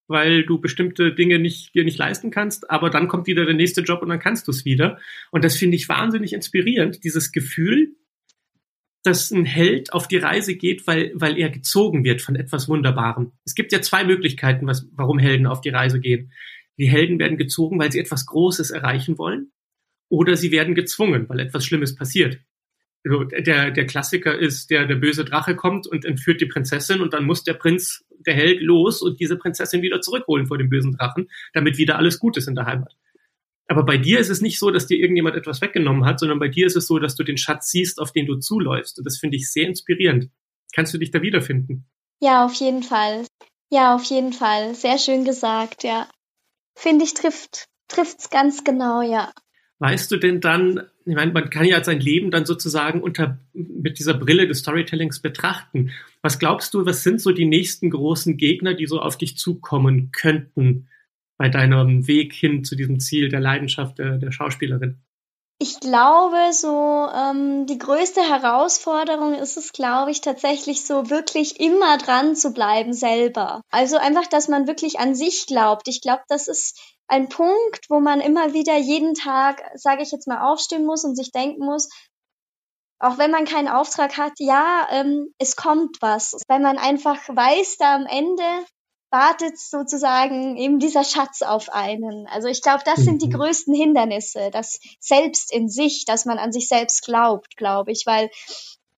weil 0.07 0.45
du 0.45 0.59
bestimmte 0.59 1.13
Dinge 1.13 1.39
nicht, 1.39 1.73
dir 1.73 1.83
nicht 1.83 1.97
leisten 1.97 2.31
kannst, 2.31 2.69
aber 2.69 2.89
dann 2.89 3.07
kommt 3.07 3.27
wieder 3.27 3.45
der 3.45 3.55
nächste 3.55 3.81
Job 3.81 4.01
und 4.01 4.09
dann 4.09 4.19
kannst 4.19 4.47
du 4.47 4.51
es 4.51 4.65
wieder. 4.65 4.99
Und 5.31 5.43
das 5.43 5.55
finde 5.55 5.77
ich 5.77 5.89
wahnsinnig 5.89 6.33
inspirierend, 6.33 7.03
dieses 7.03 7.31
Gefühl, 7.31 7.95
dass 9.03 9.31
ein 9.31 9.45
Held 9.45 9.91
auf 9.91 10.07
die 10.07 10.17
Reise 10.17 10.55
geht, 10.55 10.87
weil, 10.87 11.11
weil 11.15 11.37
er 11.37 11.49
gezogen 11.49 12.03
wird 12.03 12.21
von 12.21 12.35
etwas 12.35 12.69
Wunderbarem. 12.69 13.33
Es 13.45 13.55
gibt 13.55 13.71
ja 13.71 13.81
zwei 13.81 14.03
Möglichkeiten, 14.03 14.65
was, 14.65 14.87
warum 14.93 15.19
Helden 15.19 15.45
auf 15.45 15.61
die 15.61 15.69
Reise 15.69 15.99
gehen. 15.99 16.31
Die 16.77 16.89
Helden 16.89 17.19
werden 17.19 17.37
gezogen, 17.37 17.79
weil 17.79 17.91
sie 17.91 17.99
etwas 17.99 18.25
Großes 18.25 18.71
erreichen 18.71 19.17
wollen, 19.17 19.51
oder 20.09 20.37
sie 20.37 20.51
werden 20.51 20.75
gezwungen, 20.75 21.27
weil 21.27 21.39
etwas 21.39 21.65
Schlimmes 21.65 21.95
passiert 21.95 22.39
also 23.05 23.23
der, 23.25 23.71
der 23.71 23.85
Klassiker 23.85 24.37
ist, 24.37 24.69
der, 24.69 24.85
der 24.85 24.95
böse 24.95 25.25
Drache 25.25 25.55
kommt 25.55 25.87
und 25.87 26.05
entführt 26.05 26.41
die 26.41 26.45
Prinzessin 26.45 27.01
und 27.01 27.13
dann 27.13 27.25
muss 27.25 27.43
der 27.43 27.53
Prinz, 27.53 28.05
der 28.25 28.33
Held, 28.33 28.61
los 28.61 29.01
und 29.01 29.19
diese 29.19 29.37
Prinzessin 29.37 29.81
wieder 29.81 30.01
zurückholen 30.01 30.47
vor 30.47 30.57
dem 30.57 30.69
bösen 30.69 30.93
Drachen, 30.93 31.29
damit 31.53 31.77
wieder 31.77 31.97
alles 31.97 32.19
gut 32.19 32.37
ist 32.37 32.47
in 32.47 32.55
der 32.55 32.65
Heimat. 32.65 32.95
Aber 33.67 33.83
bei 33.83 33.97
dir 33.97 34.19
ist 34.19 34.29
es 34.29 34.41
nicht 34.41 34.59
so, 34.59 34.71
dass 34.71 34.87
dir 34.87 34.99
irgendjemand 34.99 35.35
etwas 35.35 35.61
weggenommen 35.61 36.05
hat, 36.05 36.19
sondern 36.19 36.39
bei 36.39 36.49
dir 36.49 36.67
ist 36.67 36.75
es 36.75 36.87
so, 36.87 36.99
dass 36.99 37.15
du 37.15 37.23
den 37.23 37.37
Schatz 37.37 37.71
siehst, 37.71 37.99
auf 37.99 38.11
den 38.11 38.25
du 38.25 38.37
zuläufst. 38.37 38.97
Und 38.97 39.05
das 39.05 39.17
finde 39.17 39.37
ich 39.37 39.51
sehr 39.51 39.67
inspirierend. 39.67 40.29
Kannst 40.73 40.93
du 40.93 40.97
dich 40.97 41.11
da 41.11 41.21
wiederfinden? 41.21 41.85
Ja, 42.21 42.45
auf 42.45 42.53
jeden 42.55 42.83
Fall. 42.83 43.25
Ja, 43.69 43.95
auf 43.95 44.03
jeden 44.03 44.33
Fall. 44.33 44.75
Sehr 44.75 44.97
schön 44.97 45.25
gesagt, 45.25 45.83
ja. 45.83 46.07
Finde 46.75 47.05
ich, 47.05 47.13
trifft, 47.13 47.67
trifft's 47.87 48.29
ganz 48.29 48.63
genau, 48.63 49.01
ja. 49.01 49.31
Weißt 49.83 50.09
du 50.13 50.15
denn 50.15 50.39
dann, 50.39 50.83
ich 51.05 51.13
meine, 51.13 51.33
man 51.33 51.49
kann 51.49 51.65
ja 51.65 51.83
sein 51.83 51.99
Leben 51.99 52.31
dann 52.31 52.45
sozusagen 52.45 53.01
unter, 53.01 53.37
mit 53.51 53.99
dieser 53.99 54.13
Brille 54.13 54.47
des 54.47 54.59
Storytellings 54.59 55.19
betrachten. 55.19 55.91
Was 56.21 56.39
glaubst 56.39 56.73
du, 56.73 56.85
was 56.85 57.03
sind 57.03 57.19
so 57.19 57.33
die 57.33 57.43
nächsten 57.43 57.89
großen 57.89 58.37
Gegner, 58.37 58.75
die 58.75 58.85
so 58.85 59.01
auf 59.01 59.17
dich 59.17 59.35
zukommen 59.35 60.13
könnten 60.13 60.87
bei 61.37 61.49
deinem 61.49 62.07
Weg 62.07 62.31
hin 62.31 62.63
zu 62.63 62.77
diesem 62.77 63.01
Ziel 63.01 63.27
der 63.27 63.41
Leidenschaft 63.41 63.99
der, 63.99 64.19
der 64.19 64.31
Schauspielerin? 64.31 64.99
Ich 65.63 65.79
glaube, 65.79 66.51
so 66.51 67.07
ähm, 67.15 67.65
die 67.67 67.77
größte 67.77 68.19
Herausforderung 68.19 69.33
ist 69.33 69.55
es, 69.55 69.71
glaube 69.71 70.11
ich, 70.11 70.19
tatsächlich 70.19 70.85
so 70.85 71.09
wirklich 71.09 71.61
immer 71.61 71.97
dran 71.97 72.35
zu 72.35 72.51
bleiben 72.51 72.91
selber. 72.91 73.61
Also 73.71 73.95
einfach, 73.95 74.27
dass 74.27 74.49
man 74.49 74.67
wirklich 74.67 74.99
an 74.99 75.15
sich 75.15 75.47
glaubt. 75.47 75.87
Ich 75.87 76.01
glaube, 76.01 76.23
das 76.27 76.49
ist 76.49 76.77
ein 77.07 77.29
Punkt, 77.29 77.85
wo 77.87 78.01
man 78.01 78.19
immer 78.19 78.51
wieder 78.51 78.75
jeden 78.75 79.13
Tag, 79.13 79.63
sage 79.75 80.03
ich 80.03 80.11
jetzt 80.11 80.27
mal, 80.27 80.41
aufstehen 80.41 80.85
muss 80.85 81.05
und 81.05 81.15
sich 81.15 81.31
denken 81.31 81.63
muss, 81.63 81.87
auch 82.99 83.17
wenn 83.17 83.31
man 83.31 83.45
keinen 83.45 83.69
Auftrag 83.69 84.17
hat, 84.17 84.33
ja, 84.39 84.85
ähm, 84.91 85.33
es 85.37 85.55
kommt 85.55 86.01
was. 86.01 86.41
Weil 86.49 86.59
man 86.59 86.77
einfach 86.77 87.19
weiß, 87.29 87.77
da 87.77 87.95
am 87.95 88.05
Ende 88.05 88.65
wartet 89.13 89.59
sozusagen 89.59 90.57
eben 90.57 90.79
dieser 90.79 91.03
Schatz 91.03 91.43
auf 91.43 91.69
einen. 91.69 92.27
Also 92.27 92.47
ich 92.47 92.63
glaube, 92.63 92.81
das 92.83 92.97
sind 92.97 93.21
die 93.21 93.27
mhm. 93.27 93.33
größten 93.33 93.73
Hindernisse, 93.73 94.49
das 94.51 94.79
selbst 94.99 95.53
in 95.53 95.69
sich, 95.69 96.05
dass 96.05 96.25
man 96.25 96.39
an 96.39 96.51
sich 96.51 96.67
selbst 96.67 97.05
glaubt, 97.05 97.55
glaube 97.55 97.91
ich, 97.91 98.05
weil 98.07 98.31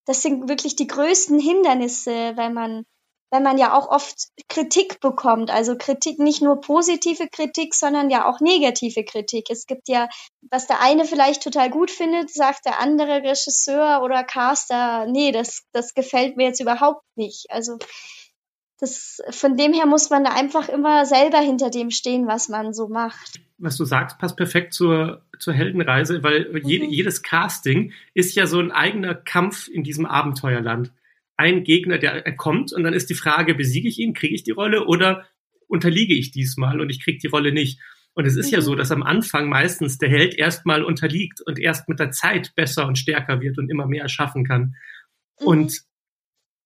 das 0.06 0.22
sind 0.22 0.48
wirklich 0.48 0.78
die 0.78 0.88
größten 0.88 1.38
Hindernisse, 1.38 2.38
wenn 2.38 2.54
man 2.54 2.86
wenn 3.32 3.44
man 3.44 3.58
ja 3.58 3.78
auch 3.78 3.90
oft 3.90 4.30
Kritik 4.48 5.02
bekommt, 5.02 5.50
also 5.50 5.76
Kritik, 5.78 6.20
nicht 6.20 6.42
nur 6.42 6.62
positive 6.62 7.28
Kritik, 7.28 7.76
sondern 7.76 8.10
ja 8.10 8.30
auch 8.30 8.40
negative 8.40 9.04
Kritik. 9.04 9.48
Es 9.50 9.66
gibt 9.66 9.90
ja, 9.90 10.08
was 10.50 10.68
der 10.68 10.80
eine 10.80 11.04
vielleicht 11.04 11.44
total 11.44 11.70
gut 11.70 11.92
findet, 11.92 12.30
sagt 12.30 12.66
der 12.66 12.80
andere 12.80 13.24
Regisseur 13.24 14.02
oder 14.04 14.24
Caster, 14.24 15.08
nee, 15.08 15.34
das, 15.34 15.64
das 15.74 15.94
gefällt 15.94 16.38
mir 16.38 16.46
jetzt 16.46 16.62
überhaupt 16.62 17.04
nicht. 17.16 17.48
Also 17.50 17.78
das, 18.80 19.22
von 19.30 19.56
dem 19.56 19.74
her 19.74 19.86
muss 19.86 20.10
man 20.10 20.24
da 20.24 20.32
einfach 20.32 20.68
immer 20.68 21.06
selber 21.06 21.40
hinter 21.40 21.70
dem 21.70 21.92
stehen, 21.92 22.28
was 22.28 22.50
man 22.50 22.74
so 22.74 22.88
macht. 22.88 23.40
Was 23.58 23.78
du 23.78 23.86
sagst, 23.86 24.20
passt 24.20 24.36
perfekt 24.36 24.74
zur, 24.74 25.22
zur 25.40 25.54
Heldenreise, 25.54 26.24
weil 26.24 26.50
mhm. 26.52 26.68
jede, 26.68 26.86
jedes 26.86 27.24
Casting 27.24 27.94
ist 28.14 28.36
ja 28.36 28.48
so 28.48 28.60
ein 28.60 28.72
eigener 28.72 29.16
Kampf 29.16 29.68
in 29.70 29.84
diesem 29.84 30.06
Abenteuerland 30.06 30.92
ein 31.38 31.64
Gegner, 31.64 31.98
der 31.98 32.24
kommt 32.36 32.72
und 32.74 32.84
dann 32.84 32.94
ist 32.94 33.10
die 33.10 33.16
Frage, 33.16 33.56
besiege 33.56 33.88
ich 33.88 34.00
ihn, 34.00 34.14
kriege 34.14 34.34
ich 34.34 34.44
die 34.44 34.52
Rolle 34.52 34.86
oder 34.86 35.26
unterliege 35.68 36.14
ich 36.14 36.32
diesmal 36.32 36.80
und 36.80 36.90
ich 36.90 37.04
kriege 37.04 37.20
die 37.20 37.28
Rolle 37.28 37.52
nicht. 37.52 37.80
Und 38.14 38.26
es 38.26 38.38
ist 38.38 38.48
mhm. 38.48 38.56
ja 38.56 38.62
so, 38.62 38.76
dass 38.76 38.92
am 38.92 39.04
Anfang 39.04 39.50
meistens 39.50 39.98
der 39.98 40.10
Held 40.10 40.36
erstmal 40.36 40.84
unterliegt 40.84 41.42
und 41.42 41.60
erst 41.60 41.90
mit 41.90 42.00
der 42.00 42.12
Zeit 42.12 42.54
besser 42.56 42.88
und 42.88 42.98
stärker 42.98 43.42
wird 43.42 43.58
und 43.58 43.70
immer 43.70 43.86
mehr 43.86 44.04
erschaffen 44.04 44.46
kann. 44.46 44.76
Mhm. 45.42 45.48
Und 45.48 45.82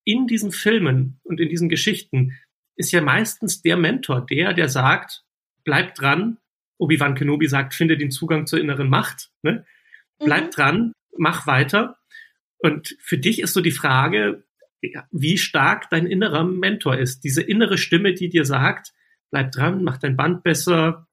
in 0.09 0.25
diesen 0.25 0.51
Filmen 0.51 1.19
und 1.23 1.39
in 1.39 1.49
diesen 1.49 1.69
Geschichten 1.69 2.35
ist 2.75 2.91
ja 2.91 3.01
meistens 3.01 3.61
der 3.61 3.77
Mentor, 3.77 4.25
der, 4.25 4.53
der 4.53 4.69
sagt, 4.69 5.23
bleib 5.63 5.93
dran. 5.93 6.37
Obi-Wan 6.79 7.13
Kenobi 7.13 7.47
sagt, 7.47 7.75
finde 7.75 7.97
den 7.97 8.09
Zugang 8.09 8.47
zur 8.47 8.59
inneren 8.59 8.89
Macht. 8.89 9.29
Ne? 9.43 9.65
Bleib 10.17 10.45
mhm. 10.45 10.51
dran, 10.51 10.91
mach 11.17 11.45
weiter. 11.45 11.97
Und 12.57 12.95
für 12.99 13.17
dich 13.17 13.39
ist 13.39 13.53
so 13.53 13.61
die 13.61 13.71
Frage, 13.71 14.43
wie 15.11 15.37
stark 15.37 15.89
dein 15.89 16.07
innerer 16.07 16.43
Mentor 16.43 16.97
ist. 16.97 17.23
Diese 17.23 17.41
innere 17.43 17.77
Stimme, 17.77 18.13
die 18.13 18.29
dir 18.29 18.45
sagt, 18.45 18.93
bleib 19.29 19.51
dran, 19.51 19.83
mach 19.83 19.97
dein 19.97 20.17
Band 20.17 20.41
besser, 20.41 21.07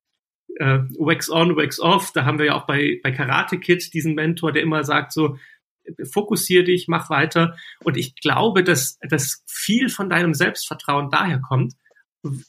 äh, 0.59 0.79
wax 0.99 1.29
on, 1.29 1.57
wax 1.57 1.81
off. 1.81 2.13
Da 2.13 2.25
haben 2.25 2.39
wir 2.39 2.47
ja 2.47 2.55
auch 2.55 2.67
bei, 2.67 3.01
bei 3.03 3.11
Karate 3.11 3.59
Kid 3.59 3.93
diesen 3.93 4.15
Mentor, 4.15 4.53
der 4.53 4.63
immer 4.63 4.85
sagt 4.85 5.13
so, 5.13 5.37
fokussier 6.11 6.65
dich, 6.65 6.89
mach 6.89 7.11
weiter. 7.11 7.57
Und 7.83 7.97
ich 7.97 8.15
glaube, 8.17 8.65
dass, 8.65 8.99
dass 9.09 9.43
viel 9.47 9.89
von 9.89 10.11
deinem 10.11 10.35
Selbstvertrauen 10.35 11.11
daher 11.11 11.41
kommt, 11.41 11.75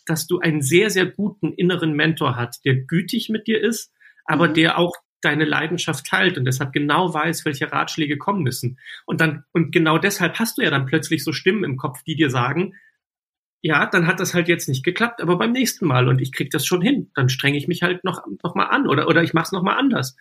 dass 0.05 0.27
du 0.27 0.39
einen 0.39 0.61
sehr, 0.61 0.89
sehr 0.89 1.05
guten 1.05 1.53
inneren 1.53 1.93
Mentor 1.93 2.35
hast, 2.35 2.65
der 2.65 2.75
gütig 2.75 3.29
mit 3.29 3.47
dir 3.47 3.61
ist, 3.61 3.91
aber 4.25 4.49
mhm. 4.49 4.53
der 4.55 4.77
auch 4.77 4.95
deine 5.21 5.45
Leidenschaft 5.45 6.05
teilt 6.05 6.37
und 6.37 6.45
deshalb 6.45 6.73
genau 6.73 7.13
weiß, 7.13 7.45
welche 7.45 7.71
Ratschläge 7.71 8.17
kommen 8.17 8.43
müssen. 8.43 8.79
Und 9.05 9.19
dann, 9.19 9.43
und 9.51 9.71
genau 9.71 9.97
deshalb 9.97 10.37
hast 10.39 10.57
du 10.57 10.61
ja 10.61 10.69
dann 10.69 10.85
plötzlich 10.85 11.23
so 11.23 11.33
Stimmen 11.33 11.63
im 11.63 11.77
Kopf, 11.77 12.03
die 12.03 12.15
dir 12.15 12.29
sagen, 12.29 12.73
ja, 13.61 13.87
dann 13.87 14.05
hat 14.05 14.19
das 14.19 14.33
halt 14.33 14.47
jetzt 14.47 14.69
nicht 14.69 14.85
geklappt, 14.85 15.21
aber 15.21 15.37
beim 15.37 15.51
nächsten 15.51 15.87
Mal 15.87 16.07
und 16.07 16.21
ich 16.21 16.31
krieg 16.31 16.51
das 16.51 16.65
schon 16.65 16.81
hin. 16.81 17.11
Dann 17.15 17.29
strenge 17.29 17.57
ich 17.57 17.67
mich 17.67 17.81
halt 17.81 18.03
noch, 18.03 18.25
noch 18.43 18.53
mal 18.53 18.67
an 18.67 18.87
oder, 18.87 19.07
oder 19.07 19.23
ich 19.23 19.33
mach's 19.33 19.51
noch 19.51 19.63
mal 19.63 19.75
anders. 19.75 20.15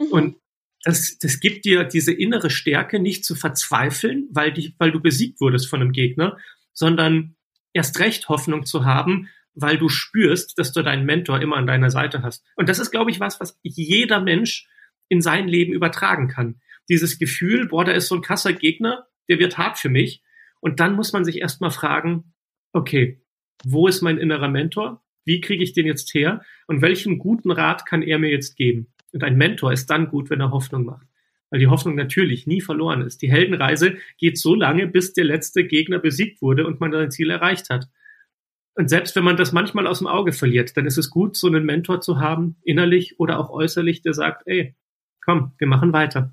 Mhm. 0.00 0.06
Und 0.06 0.36
das, 0.82 1.18
das 1.18 1.40
gibt 1.40 1.64
dir 1.64 1.84
diese 1.84 2.12
innere 2.12 2.50
Stärke, 2.50 3.00
nicht 3.00 3.24
zu 3.24 3.34
verzweifeln, 3.34 4.28
weil, 4.32 4.52
die, 4.52 4.74
weil 4.78 4.92
du 4.92 5.00
besiegt 5.00 5.40
wurdest 5.40 5.68
von 5.68 5.80
einem 5.80 5.92
Gegner, 5.92 6.38
sondern 6.72 7.36
erst 7.72 7.98
recht 8.00 8.28
Hoffnung 8.28 8.64
zu 8.64 8.84
haben, 8.84 9.28
weil 9.54 9.78
du 9.78 9.88
spürst, 9.88 10.58
dass 10.58 10.72
du 10.72 10.82
deinen 10.82 11.04
Mentor 11.04 11.40
immer 11.40 11.56
an 11.56 11.66
deiner 11.66 11.90
Seite 11.90 12.22
hast. 12.22 12.44
Und 12.56 12.68
das 12.68 12.78
ist, 12.78 12.90
glaube 12.90 13.10
ich, 13.10 13.20
was, 13.20 13.40
was 13.40 13.58
jeder 13.62 14.20
Mensch 14.20 14.68
in 15.08 15.20
sein 15.20 15.48
Leben 15.48 15.72
übertragen 15.72 16.28
kann. 16.28 16.60
Dieses 16.88 17.18
Gefühl, 17.18 17.68
boah, 17.68 17.84
da 17.84 17.92
ist 17.92 18.08
so 18.08 18.14
ein 18.14 18.22
krasser 18.22 18.52
Gegner, 18.52 19.06
der 19.28 19.38
wird 19.38 19.58
hart 19.58 19.78
für 19.78 19.88
mich. 19.88 20.22
Und 20.60 20.80
dann 20.80 20.94
muss 20.94 21.12
man 21.12 21.24
sich 21.24 21.40
erstmal 21.40 21.70
fragen, 21.70 22.32
okay, 22.72 23.22
wo 23.64 23.86
ist 23.86 24.02
mein 24.02 24.18
innerer 24.18 24.48
Mentor? 24.48 25.04
Wie 25.24 25.40
kriege 25.40 25.62
ich 25.62 25.72
den 25.72 25.86
jetzt 25.86 26.14
her? 26.14 26.42
Und 26.66 26.80
welchen 26.80 27.18
guten 27.18 27.50
Rat 27.50 27.86
kann 27.86 28.02
er 28.02 28.18
mir 28.18 28.30
jetzt 28.30 28.56
geben? 28.56 28.92
Und 29.12 29.24
ein 29.24 29.36
Mentor 29.36 29.72
ist 29.72 29.90
dann 29.90 30.08
gut, 30.08 30.30
wenn 30.30 30.40
er 30.40 30.50
Hoffnung 30.50 30.84
macht. 30.84 31.06
Weil 31.50 31.60
die 31.60 31.66
Hoffnung 31.66 31.96
natürlich 31.96 32.46
nie 32.46 32.60
verloren 32.60 33.02
ist. 33.02 33.22
Die 33.22 33.30
Heldenreise 33.30 33.96
geht 34.18 34.38
so 34.38 34.54
lange, 34.54 34.86
bis 34.86 35.12
der 35.12 35.24
letzte 35.24 35.64
Gegner 35.64 35.98
besiegt 35.98 36.42
wurde 36.42 36.66
und 36.66 36.80
man 36.80 36.92
sein 36.92 37.10
Ziel 37.10 37.30
erreicht 37.30 37.70
hat. 37.70 37.88
Und 38.74 38.88
selbst 38.88 39.16
wenn 39.16 39.24
man 39.24 39.36
das 39.36 39.52
manchmal 39.52 39.86
aus 39.86 39.98
dem 39.98 40.06
Auge 40.06 40.32
verliert, 40.32 40.76
dann 40.76 40.86
ist 40.86 40.96
es 40.96 41.10
gut, 41.10 41.36
so 41.36 41.48
einen 41.48 41.64
Mentor 41.64 42.00
zu 42.00 42.20
haben, 42.20 42.56
innerlich 42.62 43.18
oder 43.18 43.40
auch 43.40 43.50
äußerlich, 43.50 44.02
der 44.02 44.14
sagt, 44.14 44.42
ey, 44.46 44.76
komm, 45.24 45.52
wir 45.58 45.66
machen 45.66 45.92
weiter. 45.92 46.32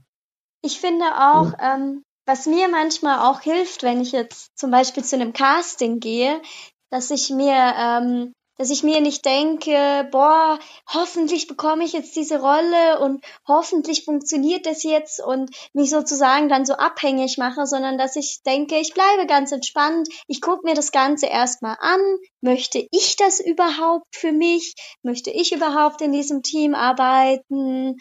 Ich 0.61 0.79
finde 0.79 1.05
auch, 1.05 1.53
ja. 1.57 1.75
ähm, 1.75 2.03
was 2.25 2.45
mir 2.45 2.67
manchmal 2.69 3.19
auch 3.19 3.41
hilft, 3.41 3.83
wenn 3.83 4.01
ich 4.01 4.11
jetzt 4.11 4.57
zum 4.57 4.69
Beispiel 4.69 5.03
zu 5.03 5.15
einem 5.15 5.33
Casting 5.33 5.99
gehe, 5.99 6.41
dass 6.89 7.09
ich 7.11 7.29
mir 7.29 7.73
ähm, 7.77 8.33
dass 8.57 8.69
ich 8.69 8.83
mir 8.83 9.01
nicht 9.01 9.25
denke, 9.25 10.07
boah, 10.11 10.59
hoffentlich 10.87 11.47
bekomme 11.47 11.83
ich 11.83 11.93
jetzt 11.93 12.15
diese 12.15 12.39
Rolle 12.39 12.99
und 12.99 13.23
hoffentlich 13.47 14.03
funktioniert 14.05 14.65
das 14.65 14.83
jetzt 14.83 15.23
und 15.23 15.51
mich 15.73 15.89
sozusagen 15.89 16.49
dann 16.49 16.65
so 16.65 16.73
abhängig 16.73 17.37
mache, 17.37 17.65
sondern 17.65 17.97
dass 17.97 18.15
ich 18.15 18.41
denke, 18.45 18.77
ich 18.77 18.93
bleibe 18.93 19.27
ganz 19.27 19.51
entspannt, 19.51 20.09
ich 20.27 20.41
gucke 20.41 20.65
mir 20.65 20.75
das 20.75 20.91
Ganze 20.91 21.27
erstmal 21.27 21.77
an, 21.79 21.99
möchte 22.41 22.85
ich 22.91 23.15
das 23.15 23.39
überhaupt 23.39 24.15
für 24.15 24.31
mich, 24.31 24.75
möchte 25.03 25.31
ich 25.31 25.53
überhaupt 25.53 26.01
in 26.01 26.11
diesem 26.11 26.41
Team 26.41 26.75
arbeiten, 26.75 27.97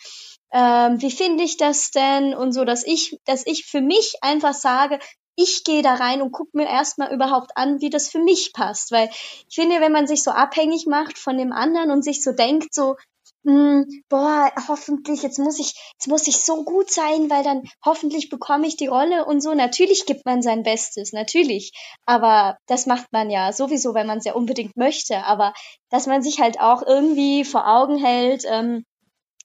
ähm, 0.53 1.03
wie 1.03 1.11
finde 1.11 1.45
ich 1.45 1.57
das 1.57 1.91
denn? 1.91 2.35
Und 2.35 2.53
so, 2.53 2.65
dass 2.65 2.87
ich, 2.87 3.19
dass 3.25 3.47
ich 3.47 3.67
für 3.67 3.81
mich 3.81 4.15
einfach 4.23 4.55
sage, 4.55 4.99
ich 5.37 5.65
gehe 5.65 5.83
da 5.83 5.95
rein 5.95 6.23
und 6.23 6.33
gucke 6.33 6.57
mir 6.57 6.67
erstmal 6.67 7.13
überhaupt 7.13 7.53
an, 7.57 7.81
wie 7.81 7.91
das 7.91 8.09
für 8.09 8.19
mich 8.19 8.53
passt. 8.53 8.91
Weil 8.91 9.09
ich 9.49 9.55
finde, 9.55 9.81
wenn 9.81 9.93
man 9.93 10.07
sich 10.07 10.23
so 10.23 10.31
abhängig 10.31 10.87
macht 10.87 11.19
von 11.19 11.39
dem 11.39 11.53
anderen 11.53 11.91
und 11.91 12.03
sich 12.03 12.23
so 12.23 12.33
denkt, 12.33 12.75
so, 12.75 12.97
hm, 13.45 13.87
boah, 14.09 14.51
hoffentlich, 14.67 15.23
jetzt 15.23 15.39
muss 15.39 15.61
ich, 15.61 15.75
jetzt 15.93 16.09
muss 16.09 16.27
ich 16.27 16.39
so 16.39 16.65
gut 16.65 16.91
sein, 16.91 17.31
weil 17.31 17.45
dann 17.45 17.63
hoffentlich 17.85 18.29
bekomme 18.29 18.67
ich 18.67 18.77
die 18.77 18.89
Rolle 18.89 19.25
und 19.25 19.41
so. 19.41 19.55
Natürlich 19.55 20.05
gibt 20.07 20.25
man 20.25 20.43
sein 20.43 20.65
Bestes, 20.65 21.13
natürlich. 21.13 21.73
Aber 22.07 22.57
das 22.67 22.87
macht 22.87 23.13
man 23.13 23.31
ja 23.31 23.53
sowieso, 23.53 23.95
weil 23.95 24.05
man 24.05 24.19
es 24.19 24.25
ja 24.25 24.35
unbedingt 24.35 24.77
möchte. 24.77 25.25
Aber 25.25 25.53
dass 25.91 26.07
man 26.09 26.23
sich 26.23 26.41
halt 26.41 26.59
auch 26.61 26.83
irgendwie 26.83 27.45
vor 27.45 27.69
Augen 27.69 27.97
hält, 27.99 28.45
ähm, 28.49 28.85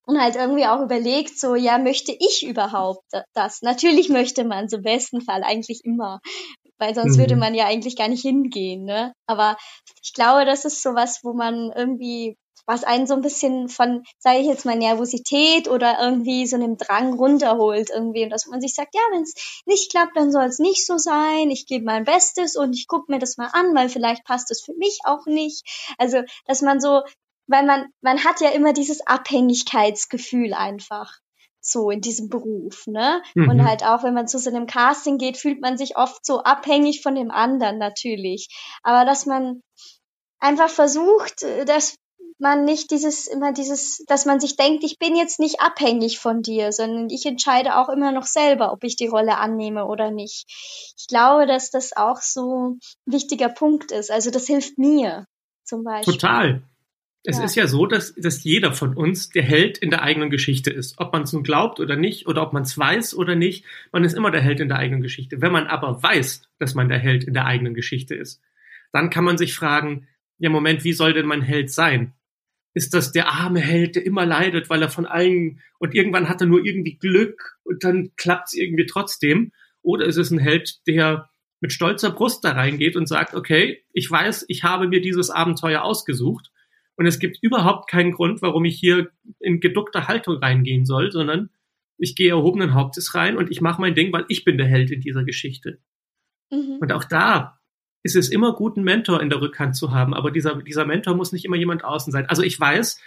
und 0.05 0.19
halt 0.19 0.35
irgendwie 0.35 0.65
auch 0.65 0.81
überlegt, 0.81 1.39
so, 1.39 1.55
ja, 1.55 1.77
möchte 1.77 2.11
ich 2.11 2.45
überhaupt 2.45 3.05
das? 3.33 3.61
Natürlich 3.61 4.09
möchte 4.09 4.43
man 4.43 4.69
zum 4.69 4.81
besten 4.81 5.21
Fall 5.21 5.43
eigentlich 5.43 5.81
immer, 5.83 6.19
weil 6.77 6.95
sonst 6.95 7.17
mhm. 7.17 7.21
würde 7.21 7.35
man 7.35 7.53
ja 7.53 7.65
eigentlich 7.65 7.95
gar 7.95 8.07
nicht 8.07 8.23
hingehen, 8.23 8.85
ne? 8.85 9.13
Aber 9.27 9.57
ich 10.03 10.13
glaube, 10.13 10.45
das 10.45 10.65
ist 10.65 10.81
sowas, 10.81 11.19
wo 11.23 11.33
man 11.33 11.71
irgendwie, 11.75 12.37
was 12.65 12.83
einen 12.83 13.05
so 13.05 13.13
ein 13.13 13.21
bisschen 13.21 13.69
von, 13.69 14.03
sage 14.17 14.39
ich 14.39 14.47
jetzt 14.47 14.65
mal, 14.65 14.75
Nervosität 14.75 15.69
oder 15.69 16.01
irgendwie 16.01 16.47
so 16.47 16.55
einem 16.55 16.77
Drang 16.77 17.13
runterholt 17.13 17.91
irgendwie 17.93 18.23
und 18.23 18.31
dass 18.31 18.47
man 18.47 18.61
sich 18.61 18.73
sagt, 18.73 18.95
ja, 18.95 19.01
wenn 19.11 19.21
es 19.23 19.61
nicht 19.65 19.91
klappt, 19.91 20.17
dann 20.17 20.31
soll 20.31 20.45
es 20.45 20.59
nicht 20.59 20.85
so 20.85 20.97
sein, 20.97 21.51
ich 21.51 21.67
gebe 21.67 21.85
mein 21.85 22.05
Bestes 22.05 22.55
und 22.55 22.73
ich 22.73 22.87
gucke 22.87 23.11
mir 23.11 23.19
das 23.19 23.37
mal 23.37 23.49
an, 23.53 23.75
weil 23.75 23.89
vielleicht 23.89 24.23
passt 24.23 24.49
es 24.51 24.63
für 24.63 24.73
mich 24.73 24.99
auch 25.03 25.25
nicht. 25.25 25.63
Also, 25.97 26.21
dass 26.45 26.61
man 26.61 26.79
so 26.79 27.01
weil 27.51 27.65
man, 27.65 27.87
man 28.01 28.23
hat 28.23 28.41
ja 28.41 28.49
immer 28.49 28.73
dieses 28.73 29.05
Abhängigkeitsgefühl 29.05 30.53
einfach 30.53 31.19
so 31.59 31.91
in 31.91 32.01
diesem 32.01 32.29
Beruf, 32.29 32.87
ne? 32.87 33.21
Mhm. 33.35 33.49
Und 33.49 33.65
halt 33.65 33.83
auch, 33.83 34.03
wenn 34.03 34.15
man 34.15 34.27
zu 34.27 34.39
so 34.39 34.49
einem 34.49 34.65
Casting 34.65 35.17
geht, 35.17 35.37
fühlt 35.37 35.61
man 35.61 35.77
sich 35.77 35.95
oft 35.95 36.25
so 36.25 36.41
abhängig 36.43 37.01
von 37.01 37.13
dem 37.13 37.29
anderen 37.29 37.77
natürlich. 37.77 38.49
Aber 38.81 39.05
dass 39.05 39.27
man 39.27 39.61
einfach 40.39 40.69
versucht, 40.69 41.45
dass 41.65 41.95
man 42.39 42.65
nicht 42.65 42.89
dieses, 42.89 43.27
immer 43.27 43.53
dieses, 43.53 44.03
dass 44.07 44.25
man 44.25 44.39
sich 44.39 44.55
denkt, 44.55 44.83
ich 44.83 44.97
bin 44.97 45.15
jetzt 45.15 45.39
nicht 45.39 45.61
abhängig 45.61 46.17
von 46.17 46.41
dir, 46.41 46.71
sondern 46.71 47.11
ich 47.11 47.25
entscheide 47.27 47.77
auch 47.77 47.89
immer 47.89 48.11
noch 48.11 48.25
selber, 48.25 48.73
ob 48.73 48.83
ich 48.83 48.95
die 48.95 49.05
Rolle 49.05 49.37
annehme 49.37 49.85
oder 49.85 50.09
nicht. 50.09 50.45
Ich 50.97 51.05
glaube, 51.07 51.45
dass 51.45 51.69
das 51.69 51.95
auch 51.95 52.21
so 52.21 52.69
ein 52.69 52.79
wichtiger 53.05 53.49
Punkt 53.49 53.91
ist. 53.91 54.09
Also 54.09 54.31
das 54.31 54.47
hilft 54.47 54.79
mir 54.79 55.27
zum 55.63 55.83
Beispiel. 55.83 56.13
Total. 56.13 56.63
Es 57.23 57.37
ja. 57.37 57.43
ist 57.43 57.55
ja 57.55 57.67
so, 57.67 57.85
dass, 57.85 58.15
dass 58.15 58.43
jeder 58.43 58.73
von 58.73 58.95
uns 58.95 59.29
der 59.29 59.43
Held 59.43 59.77
in 59.77 59.91
der 59.91 60.01
eigenen 60.01 60.31
Geschichte 60.31 60.71
ist. 60.71 60.97
Ob 60.97 61.13
man 61.13 61.21
es 61.21 61.33
nun 61.33 61.43
glaubt 61.43 61.79
oder 61.79 61.95
nicht, 61.95 62.27
oder 62.27 62.41
ob 62.41 62.51
man 62.51 62.63
es 62.63 62.75
weiß 62.75 63.13
oder 63.15 63.35
nicht, 63.35 63.65
man 63.91 64.03
ist 64.03 64.13
immer 64.13 64.31
der 64.31 64.41
Held 64.41 64.59
in 64.59 64.69
der 64.69 64.79
eigenen 64.79 65.03
Geschichte. 65.03 65.39
Wenn 65.39 65.51
man 65.51 65.67
aber 65.67 66.01
weiß, 66.01 66.49
dass 66.57 66.73
man 66.73 66.89
der 66.89 66.97
Held 66.97 67.23
in 67.23 67.33
der 67.35 67.45
eigenen 67.45 67.75
Geschichte 67.75 68.15
ist, 68.15 68.41
dann 68.91 69.11
kann 69.11 69.23
man 69.23 69.37
sich 69.37 69.53
fragen, 69.53 70.07
ja 70.39 70.49
Moment, 70.49 70.83
wie 70.83 70.93
soll 70.93 71.13
denn 71.13 71.27
mein 71.27 71.43
Held 71.43 71.69
sein? 71.69 72.13
Ist 72.73 72.93
das 72.93 73.11
der 73.11 73.27
arme 73.27 73.59
Held, 73.59 73.95
der 73.95 74.05
immer 74.05 74.25
leidet, 74.25 74.69
weil 74.69 74.81
er 74.81 74.89
von 74.89 75.05
allen 75.05 75.59
und 75.77 75.93
irgendwann 75.93 76.27
hat 76.27 76.41
er 76.41 76.47
nur 76.47 76.65
irgendwie 76.65 76.97
Glück 76.97 77.59
und 77.63 77.83
dann 77.83 78.11
klappt 78.15 78.47
es 78.47 78.53
irgendwie 78.55 78.87
trotzdem? 78.87 79.51
Oder 79.83 80.05
ist 80.05 80.17
es 80.17 80.31
ein 80.31 80.39
Held, 80.39 80.87
der 80.87 81.29
mit 81.59 81.71
stolzer 81.71 82.09
Brust 82.09 82.43
da 82.43 82.53
reingeht 82.53 82.95
und 82.95 83.07
sagt, 83.07 83.35
okay, 83.35 83.83
ich 83.93 84.09
weiß, 84.09 84.45
ich 84.47 84.63
habe 84.63 84.87
mir 84.87 85.01
dieses 85.01 85.29
Abenteuer 85.29 85.83
ausgesucht 85.83 86.49
und 86.97 87.05
es 87.05 87.19
gibt 87.19 87.37
überhaupt 87.41 87.89
keinen 87.89 88.11
Grund, 88.11 88.41
warum 88.41 88.65
ich 88.65 88.79
hier 88.79 89.11
in 89.39 89.59
geduckter 89.59 90.07
Haltung 90.07 90.37
reingehen 90.37 90.85
soll, 90.85 91.11
sondern 91.11 91.49
ich 91.97 92.15
gehe 92.15 92.29
erhobenen 92.29 92.73
Hauptes 92.73 93.15
rein 93.15 93.37
und 93.37 93.51
ich 93.51 93.61
mache 93.61 93.81
mein 93.81 93.95
Ding, 93.95 94.11
weil 94.11 94.25
ich 94.27 94.43
bin 94.43 94.57
der 94.57 94.67
Held 94.67 94.91
in 94.91 95.01
dieser 95.01 95.23
Geschichte. 95.23 95.79
Mhm. 96.51 96.77
Und 96.79 96.91
auch 96.91 97.03
da 97.03 97.59
ist 98.03 98.15
es 98.15 98.29
immer 98.29 98.53
gut, 98.53 98.75
einen 98.75 98.85
Mentor 98.85 99.21
in 99.21 99.29
der 99.29 99.41
Rückhand 99.41 99.75
zu 99.75 99.91
haben, 99.91 100.13
aber 100.13 100.31
dieser, 100.31 100.55
dieser 100.61 100.85
Mentor 100.85 101.15
muss 101.15 101.31
nicht 101.31 101.45
immer 101.45 101.57
jemand 101.57 101.83
außen 101.83 102.11
sein. 102.11 102.25
Also 102.25 102.41
ich 102.41 102.59
weiß, 102.59 102.99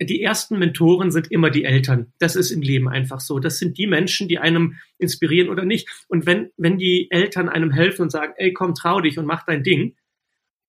die 0.00 0.22
ersten 0.22 0.58
Mentoren 0.58 1.10
sind 1.10 1.30
immer 1.30 1.50
die 1.50 1.64
Eltern. 1.64 2.12
Das 2.18 2.34
ist 2.34 2.50
im 2.50 2.62
Leben 2.62 2.88
einfach 2.88 3.20
so. 3.20 3.38
Das 3.38 3.58
sind 3.58 3.78
die 3.78 3.86
Menschen, 3.86 4.28
die 4.28 4.38
einem 4.38 4.76
inspirieren 4.98 5.48
oder 5.48 5.64
nicht. 5.64 5.88
Und 6.08 6.26
wenn, 6.26 6.50
wenn 6.56 6.78
die 6.78 7.10
Eltern 7.10 7.48
einem 7.48 7.70
helfen 7.70 8.02
und 8.02 8.10
sagen, 8.10 8.32
ey, 8.36 8.52
komm, 8.52 8.74
trau 8.74 9.00
dich 9.00 9.18
und 9.18 9.26
mach 9.26 9.44
dein 9.44 9.62
Ding, 9.62 9.94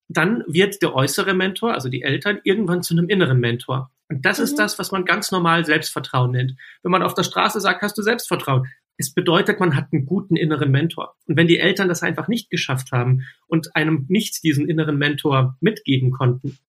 dann 0.08 0.44
wird 0.48 0.82
der 0.82 0.94
äußere 0.94 1.34
Mentor, 1.34 1.74
also 1.74 1.90
die 1.90 2.02
Eltern, 2.02 2.40
irgendwann 2.44 2.84
zu 2.84 2.94
einem 2.94 3.10
inneren 3.10 3.40
Mentor. 3.40 3.92
Und 4.10 4.26
das 4.26 4.38
mhm. 4.38 4.44
ist 4.46 4.60
das, 4.60 4.80
was 4.80 4.92
man 4.92 5.06
ganz 5.06 5.32
normal 5.32 5.66
Selbstvertrauen 5.66 6.32
nennt. 6.32 6.56
Wenn 6.82 6.92
man 6.92 7.04
auf 7.04 7.14
der 7.14 7.24
Straße 7.24 7.60
sagt, 7.60 7.82
hast 7.82 7.98
du 7.98 8.02
Selbstvertrauen. 8.02 8.68
Es 8.98 9.14
bedeutet, 9.14 9.60
man 9.60 9.76
hat 9.76 9.88
einen 9.92 10.06
guten 10.06 10.36
inneren 10.36 10.70
Mentor. 10.70 11.16
Und 11.26 11.36
wenn 11.36 11.48
die 11.48 11.58
Eltern 11.58 11.88
das 11.88 12.04
einfach 12.04 12.28
nicht 12.28 12.52
geschafft 12.52 12.92
haben 12.92 13.24
und 13.48 13.76
einem 13.76 14.06
nicht 14.08 14.44
diesen 14.44 14.70
inneren 14.70 14.98
Mentor 14.98 15.58
mitgeben 15.62 16.12
konnten, 16.12 16.60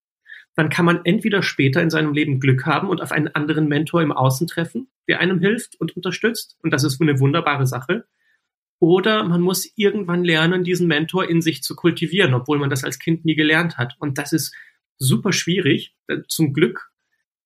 dann 0.57 0.71
kann 0.71 0.87
man 0.87 1.05
entweder 1.05 1.43
später 1.43 1.83
in 1.83 1.91
seinem 1.91 2.15
Leben 2.15 2.41
Glück 2.41 2.65
haben 2.65 2.89
und 2.89 3.03
auf 3.03 3.13
einen 3.13 3.29
anderen 3.29 3.69
Mentor 3.69 4.03
im 4.03 4.13
Außen 4.13 4.47
treffen, 4.47 4.89
der 5.09 5.21
einem 5.21 5.41
hilft 5.41 5.79
und 5.81 5.97
unterstützt. 5.97 6.57
Und 6.63 6.71
das 6.71 6.85
ist 6.85 7.01
eine 7.01 7.21
wunderbare 7.21 7.67
Sache. 7.67 8.07
Oder 8.81 9.25
man 9.25 9.41
muss 9.41 9.73
irgendwann 9.77 10.25
lernen, 10.25 10.65
diesen 10.65 10.87
Mentor 10.87 11.29
in 11.29 11.41
sich 11.41 11.63
zu 11.63 11.75
kultivieren, 11.75 12.35
obwohl 12.35 12.59
man 12.59 12.71
das 12.71 12.85
als 12.85 12.99
Kind 12.99 13.25
nie 13.25 13.35
gelernt 13.35 13.79
hat. 13.79 13.95
Und 13.99 14.19
das 14.19 14.33
ist 14.33 14.55
super 14.99 15.33
schwierig. 15.33 15.95
Zum 16.29 16.53
Glück 16.53 16.91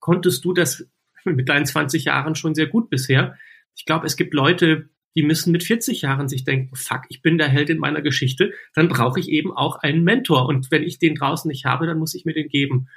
konntest 0.01 0.45
du 0.45 0.53
das 0.53 0.87
mit 1.25 1.49
deinen 1.49 1.67
20 1.67 2.05
Jahren 2.05 2.35
schon 2.35 2.55
sehr 2.55 2.67
gut 2.67 2.91
bisher. 2.91 3.37
Ich 3.77 3.85
glaube, 3.85 4.07
es 4.07 4.17
gibt 4.17 4.35
Leute, 4.35 4.89
die 5.15 5.23
müssen 5.23 5.53
mit 5.53 5.65
40 5.65 6.03
Jahren 6.03 6.29
sich 6.29 6.45
denken, 6.45 6.75
fuck, 6.77 7.03
ich 7.09 7.23
bin 7.23 7.39
der 7.39 7.49
Held 7.49 7.71
in 7.71 7.79
meiner 7.79 8.03
Geschichte, 8.03 8.53
dann 8.75 8.89
brauche 8.89 9.21
ich 9.21 9.29
eben 9.29 9.53
auch 9.53 9.77
einen 9.77 10.05
Mentor. 10.05 10.47
Und 10.47 10.71
wenn 10.71 10.83
ich 10.83 10.99
den 10.99 11.15
draußen 11.15 11.49
nicht 11.49 11.65
habe, 11.65 11.87
dann 11.87 11.99
muss 11.99 12.15
ich 12.15 12.25
mir 12.25 12.35
den 12.35 12.49
geben. 12.49 12.89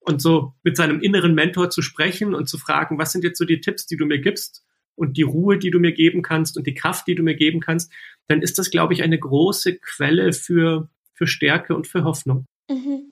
und 0.00 0.22
so 0.22 0.54
mit 0.62 0.76
seinem 0.76 1.00
inneren 1.00 1.34
Mentor 1.34 1.68
zu 1.68 1.82
sprechen 1.82 2.34
und 2.34 2.48
zu 2.48 2.56
fragen, 2.56 2.98
was 2.98 3.12
sind 3.12 3.24
jetzt 3.24 3.38
so 3.38 3.44
die 3.44 3.60
Tipps, 3.60 3.86
die 3.86 3.96
du 3.96 4.06
mir 4.06 4.20
gibst 4.20 4.64
und 4.98 5.16
die 5.16 5.22
Ruhe, 5.22 5.58
die 5.58 5.70
du 5.70 5.78
mir 5.78 5.92
geben 5.92 6.22
kannst 6.22 6.56
und 6.56 6.66
die 6.66 6.74
Kraft, 6.74 7.06
die 7.06 7.14
du 7.14 7.22
mir 7.22 7.36
geben 7.36 7.60
kannst, 7.60 7.92
dann 8.26 8.42
ist 8.42 8.58
das, 8.58 8.70
glaube 8.70 8.94
ich, 8.94 9.02
eine 9.02 9.18
große 9.18 9.78
Quelle 9.78 10.32
für, 10.32 10.88
für 11.14 11.26
Stärke 11.26 11.74
und 11.74 11.86
für 11.86 12.04
Hoffnung. 12.04 12.46
Mhm. 12.70 13.10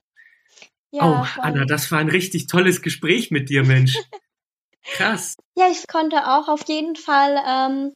Ja, 0.93 1.21
oh, 1.21 1.25
voll. 1.25 1.45
Anna, 1.45 1.65
das 1.65 1.91
war 1.91 1.99
ein 1.99 2.09
richtig 2.09 2.47
tolles 2.47 2.83
Gespräch 2.83 3.31
mit 3.31 3.49
dir, 3.49 3.65
Mensch. 3.65 3.97
Krass. 4.85 5.37
Ja, 5.57 5.69
ich 5.71 5.87
konnte 5.89 6.29
auch 6.29 6.49
auf 6.49 6.69
jeden 6.69 6.95
Fall 6.97 7.37
ähm, 7.47 7.93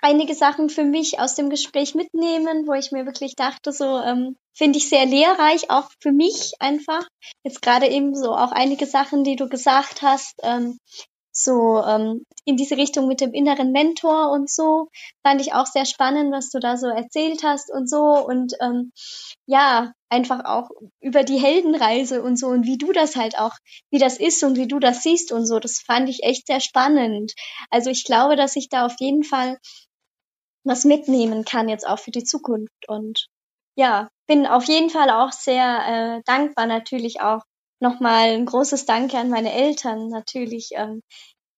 einige 0.00 0.34
Sachen 0.34 0.68
für 0.68 0.84
mich 0.84 1.20
aus 1.20 1.36
dem 1.36 1.50
Gespräch 1.50 1.94
mitnehmen, 1.94 2.66
wo 2.66 2.74
ich 2.74 2.90
mir 2.90 3.06
wirklich 3.06 3.34
dachte, 3.36 3.72
so 3.72 4.00
ähm, 4.00 4.36
finde 4.52 4.78
ich 4.78 4.88
sehr 4.88 5.06
lehrreich, 5.06 5.70
auch 5.70 5.90
für 6.00 6.12
mich 6.12 6.54
einfach. 6.58 7.06
Jetzt 7.44 7.62
gerade 7.62 7.86
eben 7.88 8.14
so 8.14 8.32
auch 8.34 8.50
einige 8.50 8.86
Sachen, 8.86 9.22
die 9.24 9.36
du 9.36 9.48
gesagt 9.48 10.02
hast, 10.02 10.34
ähm, 10.42 10.78
so 11.32 11.82
ähm, 11.82 12.24
in 12.44 12.56
diese 12.56 12.76
Richtung 12.76 13.08
mit 13.08 13.20
dem 13.20 13.32
inneren 13.32 13.72
Mentor 13.72 14.30
und 14.30 14.50
so, 14.50 14.88
fand 15.22 15.40
ich 15.40 15.54
auch 15.54 15.66
sehr 15.66 15.86
spannend, 15.86 16.32
was 16.32 16.50
du 16.50 16.58
da 16.60 16.76
so 16.76 16.88
erzählt 16.88 17.42
hast 17.42 17.70
und 17.72 17.88
so 17.88 18.02
und 18.02 18.54
ähm, 18.60 18.92
ja, 19.46 19.92
einfach 20.10 20.44
auch 20.44 20.70
über 21.00 21.24
die 21.24 21.40
Heldenreise 21.40 22.22
und 22.22 22.38
so 22.38 22.48
und 22.48 22.66
wie 22.66 22.78
du 22.78 22.92
das 22.92 23.16
halt 23.16 23.38
auch, 23.38 23.54
wie 23.90 23.98
das 23.98 24.18
ist 24.18 24.42
und 24.44 24.56
wie 24.56 24.68
du 24.68 24.78
das 24.78 25.02
siehst 25.02 25.32
und 25.32 25.46
so, 25.46 25.58
das 25.58 25.80
fand 25.80 26.08
ich 26.08 26.22
echt 26.22 26.46
sehr 26.46 26.60
spannend. 26.60 27.32
Also 27.70 27.90
ich 27.90 28.04
glaube, 28.04 28.36
dass 28.36 28.56
ich 28.56 28.68
da 28.68 28.84
auf 28.84 28.94
jeden 29.00 29.24
Fall 29.24 29.58
was 30.64 30.84
mitnehmen 30.84 31.44
kann 31.44 31.68
jetzt 31.68 31.86
auch 31.86 31.98
für 31.98 32.10
die 32.10 32.24
Zukunft. 32.24 32.88
Und 32.88 33.26
ja, 33.76 34.08
bin 34.26 34.46
auf 34.46 34.64
jeden 34.64 34.90
Fall 34.90 35.10
auch 35.10 35.32
sehr 35.32 36.18
äh, 36.18 36.22
dankbar 36.24 36.66
natürlich 36.66 37.20
auch 37.20 37.42
nochmal 37.82 38.30
ein 38.30 38.46
großes 38.46 38.86
Danke 38.86 39.18
an 39.18 39.28
meine 39.28 39.52
Eltern 39.52 40.08
natürlich, 40.08 40.70
ähm, 40.72 41.02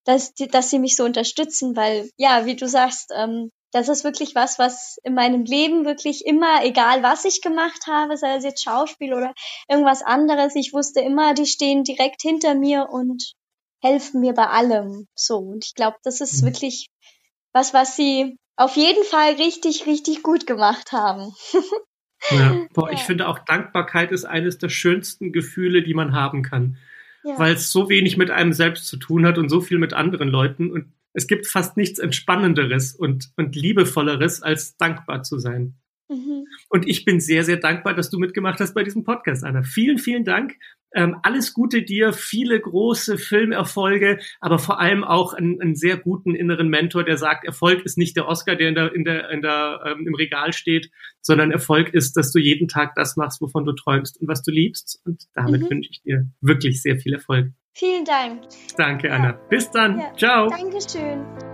dass, 0.04 0.34
die, 0.34 0.48
dass 0.48 0.70
sie 0.70 0.78
mich 0.78 0.96
so 0.96 1.04
unterstützen, 1.04 1.76
weil 1.76 2.10
ja, 2.16 2.46
wie 2.46 2.56
du 2.56 2.68
sagst, 2.68 3.12
ähm, 3.14 3.50
das 3.72 3.88
ist 3.88 4.04
wirklich 4.04 4.34
was, 4.34 4.58
was 4.58 4.98
in 5.02 5.14
meinem 5.14 5.44
Leben 5.44 5.84
wirklich 5.84 6.26
immer, 6.26 6.64
egal 6.64 7.02
was 7.02 7.24
ich 7.24 7.42
gemacht 7.42 7.86
habe, 7.88 8.16
sei 8.16 8.36
es 8.36 8.44
jetzt 8.44 8.62
Schauspiel 8.62 9.12
oder 9.14 9.34
irgendwas 9.68 10.02
anderes, 10.02 10.54
ich 10.54 10.72
wusste 10.72 11.00
immer, 11.00 11.34
die 11.34 11.46
stehen 11.46 11.82
direkt 11.82 12.22
hinter 12.22 12.54
mir 12.54 12.88
und 12.88 13.32
helfen 13.82 14.20
mir 14.20 14.32
bei 14.32 14.46
allem. 14.46 15.08
So. 15.14 15.38
Und 15.38 15.64
ich 15.64 15.74
glaube, 15.74 15.96
das 16.04 16.20
ist 16.20 16.42
mhm. 16.42 16.46
wirklich 16.46 16.88
was, 17.52 17.74
was 17.74 17.96
sie 17.96 18.36
auf 18.56 18.76
jeden 18.76 19.04
Fall 19.04 19.34
richtig, 19.34 19.86
richtig 19.86 20.22
gut 20.22 20.46
gemacht 20.46 20.92
haben. 20.92 21.34
ja, 22.30 22.66
boah, 22.74 22.90
ja. 22.90 22.94
ich 22.94 23.00
finde 23.00 23.28
auch 23.28 23.38
Dankbarkeit 23.38 24.12
ist 24.12 24.24
eines 24.24 24.58
der 24.58 24.68
schönsten 24.68 25.32
Gefühle, 25.32 25.82
die 25.82 25.94
man 25.94 26.12
haben 26.12 26.42
kann. 26.42 26.76
Ja. 27.24 27.38
Weil 27.38 27.54
es 27.54 27.72
so 27.72 27.88
wenig 27.88 28.16
mit 28.16 28.30
einem 28.30 28.52
selbst 28.52 28.86
zu 28.86 28.96
tun 28.96 29.24
hat 29.24 29.38
und 29.38 29.48
so 29.48 29.60
viel 29.60 29.78
mit 29.78 29.94
anderen 29.94 30.28
Leuten. 30.28 30.70
Und 30.70 30.92
es 31.14 31.26
gibt 31.26 31.46
fast 31.46 31.76
nichts 31.76 31.98
Entspannenderes 31.98 32.94
und, 32.94 33.30
und 33.36 33.56
Liebevolleres, 33.56 34.42
als 34.42 34.76
dankbar 34.76 35.22
zu 35.22 35.38
sein. 35.38 35.74
Mhm. 36.14 36.46
Und 36.68 36.88
ich 36.88 37.04
bin 37.04 37.20
sehr, 37.20 37.44
sehr 37.44 37.56
dankbar, 37.56 37.94
dass 37.94 38.10
du 38.10 38.18
mitgemacht 38.18 38.60
hast 38.60 38.74
bei 38.74 38.82
diesem 38.82 39.04
Podcast, 39.04 39.44
Anna. 39.44 39.62
Vielen, 39.62 39.98
vielen 39.98 40.24
Dank. 40.24 40.56
Ähm, 40.94 41.16
alles 41.22 41.52
Gute 41.54 41.82
dir, 41.82 42.12
viele 42.12 42.60
große 42.60 43.18
Filmerfolge, 43.18 44.20
aber 44.40 44.60
vor 44.60 44.80
allem 44.80 45.02
auch 45.02 45.34
einen, 45.34 45.60
einen, 45.60 45.74
sehr 45.74 45.96
guten 45.96 46.36
inneren 46.36 46.68
Mentor, 46.68 47.02
der 47.02 47.16
sagt, 47.16 47.44
Erfolg 47.44 47.84
ist 47.84 47.98
nicht 47.98 48.16
der 48.16 48.28
Oscar, 48.28 48.54
der 48.54 48.68
in 48.68 48.74
der, 48.76 48.94
in 48.94 49.04
der, 49.04 49.28
in 49.30 49.42
der, 49.42 49.80
ähm, 49.86 50.06
im 50.06 50.14
Regal 50.14 50.52
steht, 50.52 50.90
sondern 51.20 51.50
Erfolg 51.50 51.92
ist, 51.92 52.16
dass 52.16 52.30
du 52.30 52.38
jeden 52.38 52.68
Tag 52.68 52.94
das 52.94 53.16
machst, 53.16 53.40
wovon 53.40 53.64
du 53.64 53.72
träumst 53.72 54.20
und 54.20 54.28
was 54.28 54.42
du 54.42 54.52
liebst. 54.52 55.00
Und 55.04 55.24
damit 55.34 55.62
mhm. 55.62 55.70
wünsche 55.70 55.90
ich 55.90 56.02
dir 56.02 56.28
wirklich 56.40 56.80
sehr 56.80 56.96
viel 56.96 57.14
Erfolg. 57.14 57.50
Vielen 57.72 58.04
Dank. 58.04 58.42
Danke, 58.76 59.12
Anna. 59.12 59.30
Ja. 59.30 59.40
Bis 59.50 59.70
dann. 59.70 59.98
Ja. 59.98 60.12
Ciao. 60.16 60.48
Dankeschön. 60.48 61.53